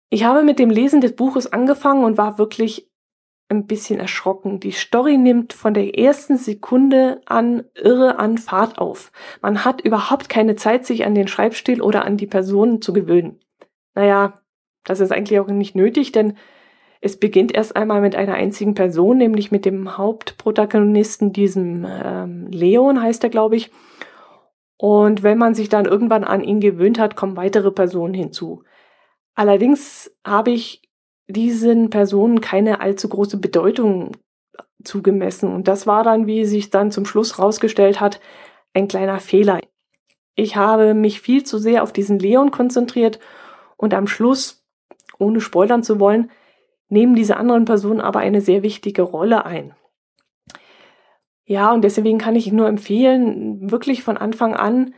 Ich 0.10 0.24
habe 0.24 0.44
mit 0.44 0.60
dem 0.60 0.70
Lesen 0.70 1.02
des 1.02 1.16
Buches 1.16 1.52
angefangen 1.52 2.04
und 2.04 2.18
war 2.18 2.38
wirklich 2.38 2.87
ein 3.50 3.66
bisschen 3.66 4.00
erschrocken. 4.00 4.60
Die 4.60 4.72
Story 4.72 5.18
nimmt 5.18 5.54
von 5.54 5.74
der 5.74 5.98
ersten 5.98 6.38
Sekunde 6.38 7.22
an 7.26 7.64
irre 7.76 8.20
an 8.20 8.38
Fahrt 8.38 8.78
auf. 8.78 9.12
Man 9.42 9.64
hat 9.64 9.82
überhaupt 9.82 10.30
keine 10.30 10.56
Zeit, 10.56 10.86
sich 10.86 11.06
an 11.06 11.16
den 11.16 11.28
Schreibstil 11.28 11.82
oder 11.82 12.04
an 12.04 12.18
die 12.18 12.28
Personen 12.28 12.82
zu 12.82 12.94
gewöhnen. 12.94 13.40
Naja, 13.96 14.42
das 14.84 15.00
ist 15.00 15.12
eigentlich 15.12 15.40
auch 15.40 15.48
nicht 15.48 15.76
nötig, 15.76 16.12
denn 16.12 16.38
es 17.00 17.18
beginnt 17.18 17.54
erst 17.54 17.76
einmal 17.76 18.02
mit 18.02 18.16
einer 18.16 18.34
einzigen 18.34 18.74
Person, 18.74 19.18
nämlich 19.18 19.52
mit 19.52 19.66
dem 19.66 19.98
Hauptprotagonisten, 19.98 21.32
diesem 21.32 21.86
ähm, 21.88 22.48
Leon 22.48 23.02
heißt 23.02 23.24
er, 23.24 23.30
glaube 23.30 23.56
ich. 23.56 23.72
Und 24.78 25.24
wenn 25.24 25.38
man 25.38 25.56
sich 25.56 25.70
dann 25.70 25.86
irgendwann 25.86 26.24
an 26.24 26.44
ihn 26.44 26.60
gewöhnt 26.60 27.00
hat, 27.00 27.16
kommen 27.16 27.38
weitere 27.38 27.72
Personen 27.72 28.14
hinzu. 28.14 28.64
Allerdings 29.36 30.16
habe 30.26 30.52
ich 30.52 30.87
diesen 31.28 31.90
Personen 31.90 32.42
keine 32.42 32.82
allzu 32.82 33.10
große 33.10 33.38
Bedeutung 33.38 34.12
zugemessen. 34.84 35.54
Und 35.54 35.68
das 35.68 35.88
war 35.88 36.04
dann, 36.04 36.28
wie 36.28 36.46
sich 36.46 36.70
dann 36.70 36.92
zum 36.92 37.06
Schluss 37.06 37.40
rausgestellt 37.40 38.00
hat, 38.00 38.20
ein 38.74 38.88
kleiner 38.88 39.20
Fehler. 39.20 39.60
Ich 40.36 40.56
habe 40.56 40.94
mich 40.94 41.20
viel 41.22 41.44
zu 41.44 41.58
sehr 41.58 41.84
auf 41.84 41.92
diesen 41.92 42.20
Leon 42.20 42.52
konzentriert 42.52 43.20
und 43.76 43.94
am 43.94 44.08
Schluss, 44.08 44.64
ohne 45.18 45.42
spoilern 45.42 45.84
zu 45.84 46.00
wollen, 46.00 46.32
nehmen 46.90 47.16
diese 47.16 47.38
anderen 47.38 47.66
Personen 47.66 48.02
aber 48.02 48.20
eine 48.20 48.42
sehr 48.42 48.64
wichtige 48.64 49.02
Rolle 49.02 49.46
ein. 49.46 49.76
Ja, 51.44 51.74
und 51.74 51.84
deswegen 51.84 52.18
kann 52.18 52.36
ich 52.36 52.52
nur 52.52 52.68
empfehlen, 52.68 53.72
wirklich 53.72 54.04
von 54.04 54.18
Anfang 54.18 54.54
an 54.56 54.94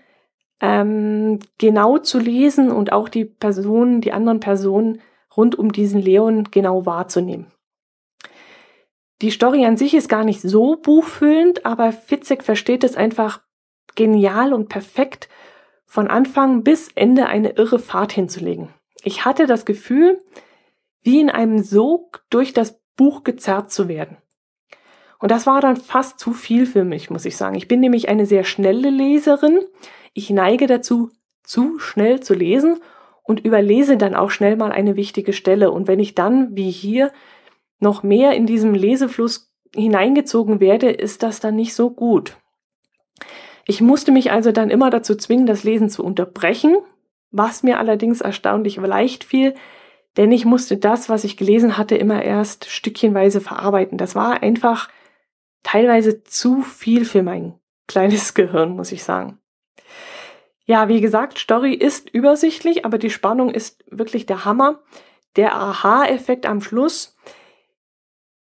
ähm, 0.60 1.40
genau 1.58 2.00
zu 2.00 2.20
lesen 2.20 2.72
und 2.72 2.92
auch 2.92 3.08
die 3.08 3.26
Personen, 3.26 4.02
die 4.02 4.12
anderen 4.12 4.40
Personen 4.40 5.00
rund 5.40 5.58
um 5.58 5.72
diesen 5.72 6.02
Leon 6.02 6.50
genau 6.52 6.86
wahrzunehmen. 6.86 7.48
Die 9.22 9.32
Story 9.32 9.66
an 9.66 9.78
sich 9.78 9.94
ist 9.94 10.10
gar 10.10 10.26
nicht 10.26 10.42
so 10.42 10.76
buchfüllend, 10.76 11.66
aber 11.66 11.94
Fitzek 11.94 12.44
versteht 12.44 12.84
es 12.84 12.98
einfach 12.98 13.42
genial 13.96 14.54
und 14.54 14.68
perfekt, 14.68 15.30
von 15.86 16.10
Anfang 16.10 16.64
bis 16.64 16.90
Ende 16.94 17.28
eine 17.28 17.52
irre 17.52 17.80
Fahrt 17.80 18.12
hinzulegen. 18.12 18.68
Ich 19.04 19.24
hatte 19.24 19.46
das 19.46 19.64
Gefühl, 19.66 20.22
wie 21.02 21.22
in 21.22 21.30
einem 21.30 21.64
Sog 21.64 22.22
durch 22.30 22.54
das 22.54 22.82
Buch 22.98 23.24
gezerrt 23.24 23.72
zu 23.72 23.88
werden. 23.88 24.18
Und 25.20 25.32
das 25.32 25.48
war 25.48 25.62
dann 25.62 25.78
fast 25.78 26.20
zu 26.20 26.34
viel 26.34 26.66
für 26.66 26.84
mich, 26.84 27.10
muss 27.10 27.24
ich 27.24 27.38
sagen. 27.38 27.56
Ich 27.56 27.70
bin 27.70 27.80
nämlich 27.80 28.10
eine 28.10 28.26
sehr 28.26 28.44
schnelle 28.44 28.90
Leserin. 28.90 29.62
Ich 30.14 30.30
neige 30.30 30.68
dazu, 30.68 31.12
zu 31.44 31.80
schnell 31.80 32.20
zu 32.20 32.34
lesen 32.34 32.82
und 33.30 33.46
überlese 33.46 33.96
dann 33.96 34.16
auch 34.16 34.32
schnell 34.32 34.56
mal 34.56 34.72
eine 34.72 34.96
wichtige 34.96 35.34
Stelle. 35.34 35.70
Und 35.70 35.88
wenn 35.88 36.00
ich 36.00 36.16
dann, 36.16 36.56
wie 36.56 36.72
hier, 36.72 37.12
noch 37.80 38.02
mehr 38.02 38.32
in 38.32 38.48
diesem 38.48 38.74
Lesefluss 38.74 39.54
hineingezogen 39.76 40.60
werde, 40.60 40.90
ist 40.90 41.22
das 41.22 41.40
dann 41.40 41.56
nicht 41.56 41.76
so 41.76 41.92
gut. 41.92 42.38
Ich 43.68 43.82
musste 43.82 44.12
mich 44.12 44.32
also 44.32 44.52
dann 44.52 44.72
immer 44.72 44.90
dazu 44.90 45.16
zwingen, 45.16 45.46
das 45.46 45.64
Lesen 45.64 45.92
zu 45.92 46.04
unterbrechen, 46.04 46.78
was 47.30 47.62
mir 47.62 47.78
allerdings 47.78 48.20
erstaunlich 48.20 48.78
leicht 48.78 49.24
fiel, 49.24 49.54
denn 50.18 50.32
ich 50.32 50.46
musste 50.46 50.78
das, 50.78 51.08
was 51.08 51.24
ich 51.24 51.38
gelesen 51.38 51.78
hatte, 51.78 51.96
immer 51.96 52.24
erst 52.24 52.66
stückchenweise 52.66 53.42
verarbeiten. 53.42 54.00
Das 54.00 54.16
war 54.16 54.42
einfach 54.42 54.90
teilweise 55.62 56.24
zu 56.24 56.64
viel 56.64 57.06
für 57.06 57.22
mein 57.22 57.54
kleines 57.88 58.34
Gehirn, 58.34 58.76
muss 58.76 58.92
ich 58.92 59.04
sagen. 59.04 59.38
Ja, 60.70 60.88
wie 60.88 61.02
gesagt, 61.02 61.40
Story 61.40 61.74
ist 61.74 62.12
übersichtlich, 62.12 62.86
aber 62.86 63.00
die 63.00 63.10
Spannung 63.10 63.50
ist 63.50 63.84
wirklich 63.90 64.28
der 64.28 64.46
Hammer. 64.46 64.78
Der 65.36 65.56
Aha-Effekt 65.56 66.46
am 66.46 66.62
Schluss, 66.62 67.18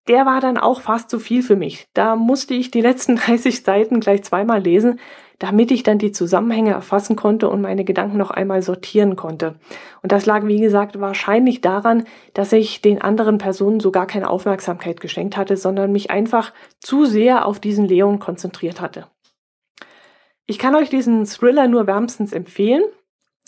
der 0.08 0.26
war 0.26 0.42
dann 0.42 0.58
auch 0.58 0.82
fast 0.82 1.12
zu 1.12 1.20
viel 1.20 1.44
für 1.44 1.56
mich. 1.56 1.86
Da 1.94 2.16
musste 2.16 2.56
ich 2.56 2.72
die 2.72 2.82
letzten 2.82 3.16
30 3.18 3.62
Seiten 3.62 4.00
gleich 4.00 4.24
zweimal 4.24 4.60
lesen, 4.60 5.00
damit 5.38 5.70
ich 5.70 5.84
dann 5.84 6.00
die 6.00 6.12
Zusammenhänge 6.12 6.72
erfassen 6.72 7.16
konnte 7.16 7.50
und 7.52 7.62
meine 7.62 7.84
Gedanken 7.84 8.18
noch 8.18 8.32
einmal 8.32 8.64
sortieren 8.64 9.16
konnte. 9.16 9.60
Und 10.02 10.12
das 10.12 10.26
lag, 10.26 10.48
wie 10.48 10.60
gesagt, 10.60 11.00
wahrscheinlich 11.00 11.62
daran, 11.62 12.06
dass 12.34 12.52
ich 12.52 12.82
den 12.82 13.00
anderen 13.00 13.38
Personen 13.38 13.80
so 13.80 13.92
gar 13.92 14.08
keine 14.08 14.32
Aufmerksamkeit 14.32 15.02
geschenkt 15.02 15.38
hatte, 15.38 15.56
sondern 15.56 15.92
mich 15.92 16.10
einfach 16.10 16.52
zu 16.80 17.06
sehr 17.06 17.46
auf 17.46 17.60
diesen 17.60 17.86
Leon 17.86 18.18
konzentriert 18.18 18.82
hatte. 18.82 19.06
Ich 20.48 20.58
kann 20.58 20.76
euch 20.76 20.90
diesen 20.90 21.26
Thriller 21.26 21.68
nur 21.68 21.88
wärmstens 21.88 22.32
empfehlen. 22.32 22.84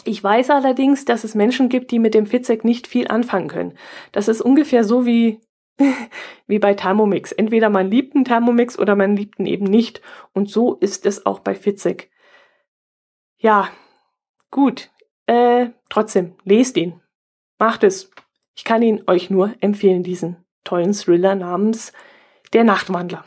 Ich 0.03 0.23
weiß 0.23 0.49
allerdings, 0.49 1.05
dass 1.05 1.23
es 1.23 1.33
Menschen 1.33 1.69
gibt, 1.69 1.91
die 1.91 1.99
mit 1.99 2.13
dem 2.13 2.25
Fitzek 2.25 2.63
nicht 2.63 2.87
viel 2.87 3.07
anfangen 3.07 3.47
können. 3.47 3.77
Das 4.11 4.27
ist 4.27 4.41
ungefähr 4.41 4.83
so 4.83 5.05
wie 5.05 5.39
wie 6.47 6.59
bei 6.59 6.73
Thermomix. 6.73 7.31
Entweder 7.31 7.69
man 7.69 7.89
liebt 7.89 8.15
einen 8.15 8.25
Thermomix 8.25 8.77
oder 8.77 8.95
man 8.95 9.15
liebt 9.15 9.39
ihn 9.39 9.45
eben 9.45 9.65
nicht. 9.65 10.01
Und 10.33 10.49
so 10.49 10.75
ist 10.75 11.05
es 11.05 11.25
auch 11.25 11.39
bei 11.39 11.55
Fitzek. 11.55 12.11
Ja, 13.37 13.69
gut. 14.51 14.91
Äh, 15.25 15.69
trotzdem, 15.89 16.35
lest 16.43 16.75
ihn. 16.77 17.01
Macht 17.57 17.83
es. 17.83 18.11
Ich 18.55 18.63
kann 18.63 18.81
ihn 18.81 19.03
euch 19.07 19.29
nur 19.29 19.53
empfehlen, 19.61 20.03
diesen 20.03 20.43
tollen 20.63 20.93
Thriller 20.93 21.35
namens 21.35 21.93
Der 22.51 22.63
Nachtwandler. 22.63 23.23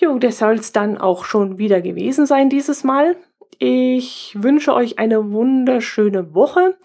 Jo, 0.00 0.18
das 0.18 0.38
soll 0.38 0.54
es 0.54 0.72
dann 0.72 0.96
auch 0.96 1.26
schon 1.26 1.58
wieder 1.58 1.82
gewesen 1.82 2.24
sein 2.24 2.48
dieses 2.48 2.84
Mal. 2.84 3.16
Ich 3.58 4.34
wünsche 4.38 4.72
euch 4.72 4.98
eine 4.98 5.30
wunderschöne 5.30 6.34
Woche 6.34 6.78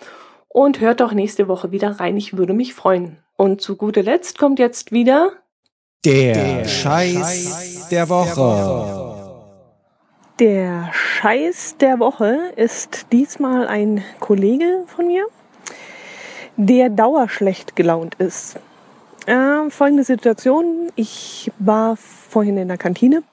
und 0.50 0.82
hört 0.82 1.00
doch 1.00 1.14
nächste 1.14 1.48
Woche 1.48 1.72
wieder 1.72 1.92
rein. 1.92 2.18
Ich 2.18 2.36
würde 2.36 2.54
mich 2.54 2.74
freuen. 2.74 3.24
Und 3.38 3.62
zu 3.62 3.78
guter 3.78 4.04
Letzt 4.04 4.38
kommt 4.38 4.60
jetzt 4.60 4.92
wieder 4.92 5.32
der, 6.04 6.34
der 6.34 6.66
Scheiß 6.66 7.88
der 7.90 8.10
Woche. 8.10 9.24
Der 10.40 10.90
Scheiß 10.92 11.78
der 11.78 12.00
Woche 12.00 12.52
ist 12.58 13.14
diesmal 13.14 13.70
ein 13.70 14.04
Kollege 14.20 14.84
von 14.88 15.08
mir, 15.08 15.26
der 16.58 16.90
dauerschlecht 16.90 17.78
gelaunt 17.78 18.16
ist. 18.16 18.60
Äh, 19.26 19.70
folgende 19.72 20.04
Situation. 20.04 20.92
Ich 20.96 21.52
war 21.58 21.98
vorhin 21.98 22.58
in 22.58 22.68
der 22.68 22.78
Kantine, 22.78 23.24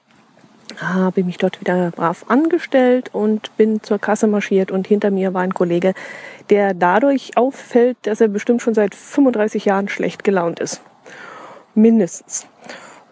habe 0.77 1.23
mich 1.23 1.37
dort 1.37 1.61
wieder 1.61 1.91
brav 1.91 2.25
angestellt 2.29 3.13
und 3.13 3.55
bin 3.57 3.83
zur 3.83 3.99
Kasse 3.99 4.25
marschiert 4.25 4.71
und 4.71 4.87
hinter 4.87 5.11
mir 5.11 5.35
war 5.35 5.41
ein 5.41 5.53
Kollege, 5.53 5.93
der 6.49 6.73
dadurch 6.73 7.37
auffällt, 7.37 7.97
dass 8.03 8.21
er 8.21 8.27
bestimmt 8.27 8.63
schon 8.63 8.73
seit 8.73 8.95
35 8.95 9.65
Jahren 9.65 9.87
schlecht 9.87 10.23
gelaunt 10.23 10.59
ist. 10.59 10.81
Mindestens. 11.75 12.47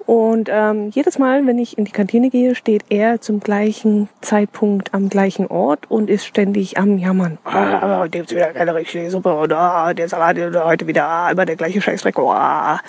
Und 0.05 0.49
ähm, 0.51 0.89
jedes 0.89 1.19
Mal, 1.19 1.45
wenn 1.45 1.59
ich 1.59 1.77
in 1.77 1.85
die 1.85 1.91
Kantine 1.91 2.29
gehe, 2.29 2.55
steht 2.55 2.83
er 2.89 3.21
zum 3.21 3.39
gleichen 3.39 4.09
Zeitpunkt 4.21 4.93
am 4.93 5.09
gleichen 5.09 5.47
Ort 5.47 5.89
und 5.89 6.09
ist 6.09 6.25
ständig 6.25 6.77
am 6.77 6.97
Jammern. 6.97 7.37
Ah, 7.43 7.99
heute 7.99 8.17
gibt's 8.17 8.33
wieder 8.33 8.47
keine 8.47 8.73
richtige 8.73 9.09
Suppe 9.09 9.33
und 9.33 9.53
ah, 9.53 9.93
der 9.93 10.09
Salat 10.09 10.37
heute 10.37 10.87
wieder 10.87 11.05
ah, 11.05 11.31
immer 11.31 11.45
der 11.45 11.55
gleiche 11.55 11.81
Scheißdreck. 11.81 12.17
Ah. 12.17 12.79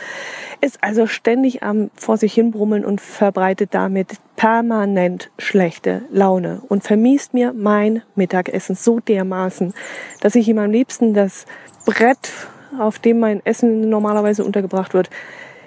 Ist 0.60 0.78
also 0.82 1.06
ständig 1.06 1.62
am 1.62 1.90
vor 1.96 2.16
sich 2.16 2.34
hinbrummeln 2.34 2.84
und 2.84 3.00
verbreitet 3.00 3.70
damit 3.72 4.18
permanent 4.36 5.30
schlechte 5.38 6.02
Laune 6.10 6.62
und 6.68 6.84
vermiest 6.84 7.34
mir 7.34 7.52
mein 7.52 8.02
Mittagessen 8.14 8.76
so 8.76 9.00
dermaßen, 9.00 9.74
dass 10.20 10.34
ich 10.34 10.48
ihm 10.48 10.58
am 10.58 10.70
liebsten 10.70 11.14
das 11.14 11.46
Brett, 11.84 12.32
auf 12.78 12.98
dem 12.98 13.18
mein 13.18 13.44
Essen 13.44 13.90
normalerweise 13.90 14.44
untergebracht 14.44 14.94
wird, 14.94 15.10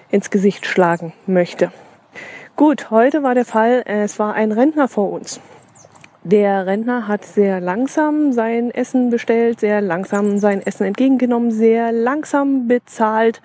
ins 0.09 0.29
Gesicht 0.29 0.65
schlagen 0.65 1.13
möchte. 1.27 1.71
Gut, 2.55 2.89
heute 2.89 3.21
war 3.23 3.35
der 3.35 3.45
Fall, 3.45 3.83
es 3.85 4.17
war 4.17 4.33
ein 4.33 4.51
Rentner 4.51 4.87
vor 4.87 5.11
uns. 5.11 5.41
Der 6.23 6.65
Rentner 6.65 7.07
hat 7.07 7.23
sehr 7.23 7.61
langsam 7.61 8.33
sein 8.33 8.71
Essen 8.71 9.11
bestellt, 9.11 9.59
sehr 9.59 9.79
langsam 9.81 10.39
sein 10.39 10.65
Essen 10.65 10.85
entgegengenommen, 10.85 11.51
sehr 11.51 11.91
langsam 11.91 12.67
bezahlt 12.67 13.41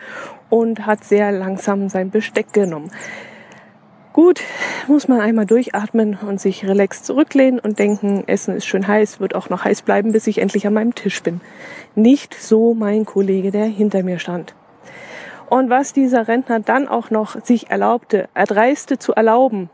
und 0.49 0.87
hat 0.87 1.05
sehr 1.05 1.31
langsam 1.31 1.90
sein 1.90 2.11
Besteck 2.11 2.55
genommen. 2.55 2.90
Gut, 4.12 4.40
muss 4.88 5.09
man 5.09 5.20
einmal 5.20 5.46
durchatmen 5.46 6.18
und 6.27 6.40
sich 6.40 6.66
relaxed 6.66 7.05
zurücklehnen 7.05 7.61
und 7.61 7.79
denken, 7.79 8.25
Essen 8.27 8.57
ist 8.57 8.66
schön 8.66 8.88
heiß, 8.88 9.20
wird 9.20 9.35
auch 9.35 9.51
noch 9.51 9.64
heiß 9.64 9.83
bleiben, 9.83 10.12
bis 10.12 10.27
ich 10.27 10.38
endlich 10.38 10.66
an 10.66 10.75
meinem 10.75 10.94
Tisch 10.94 11.23
bin. 11.23 11.40
Nicht 11.94 12.35
so 12.35 12.75
mein 12.75 13.05
Kollege, 13.05 13.51
der 13.51 13.66
hinter 13.66 14.03
mir 14.03 14.18
stand. 14.18 14.55
Und 15.50 15.68
was 15.68 15.92
dieser 15.92 16.28
Rentner 16.28 16.60
dann 16.60 16.86
auch 16.86 17.10
noch 17.10 17.44
sich 17.44 17.70
erlaubte, 17.70 18.28
erdreiste 18.34 18.98
zu 18.98 19.14
erlauben, 19.14 19.68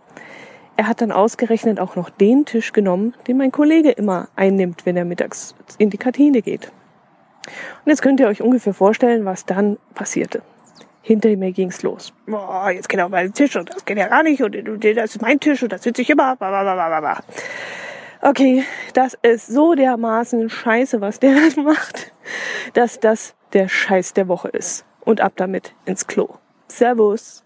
er 0.78 0.88
hat 0.88 1.02
dann 1.02 1.12
ausgerechnet 1.12 1.78
auch 1.78 1.96
noch 1.96 2.08
den 2.08 2.46
Tisch 2.46 2.72
genommen, 2.72 3.12
den 3.26 3.36
mein 3.36 3.52
Kollege 3.52 3.90
immer 3.90 4.28
einnimmt, 4.36 4.86
wenn 4.86 4.96
er 4.96 5.04
mittags 5.04 5.54
in 5.76 5.90
die 5.90 5.98
Kantine 5.98 6.40
geht. 6.40 6.72
Und 7.84 7.90
jetzt 7.90 8.00
könnt 8.00 8.20
ihr 8.20 8.26
euch 8.26 8.40
ungefähr 8.40 8.72
vorstellen, 8.72 9.26
was 9.26 9.44
dann 9.44 9.76
passierte. 9.94 10.40
Hinter 11.02 11.36
mir 11.36 11.52
ging's 11.52 11.82
los. 11.82 12.12
Boah, 12.26 12.70
jetzt 12.70 12.88
geht 12.88 12.98
er 12.98 13.04
auf 13.04 13.12
meinen 13.12 13.34
Tisch 13.34 13.54
und 13.54 13.68
das 13.68 13.84
geht 13.84 13.98
ja 13.98 14.08
gar 14.08 14.22
nicht 14.22 14.42
und 14.42 14.56
das 14.80 15.14
ist 15.14 15.20
mein 15.20 15.38
Tisch 15.38 15.62
und 15.62 15.72
das 15.72 15.82
sitze 15.82 16.00
ich 16.00 16.08
immer. 16.08 16.36
Okay, 18.22 18.64
das 18.94 19.12
ist 19.20 19.48
so 19.48 19.74
dermaßen 19.74 20.48
scheiße, 20.48 21.02
was 21.02 21.20
der 21.20 21.36
macht, 21.62 22.12
dass 22.72 22.98
das 22.98 23.34
der 23.52 23.68
Scheiß 23.68 24.14
der 24.14 24.26
Woche 24.26 24.48
ist 24.48 24.86
und 25.06 25.22
ab 25.22 25.32
damit 25.36 25.72
ins 25.86 26.06
Klo. 26.06 26.28
Servus. 26.68 27.42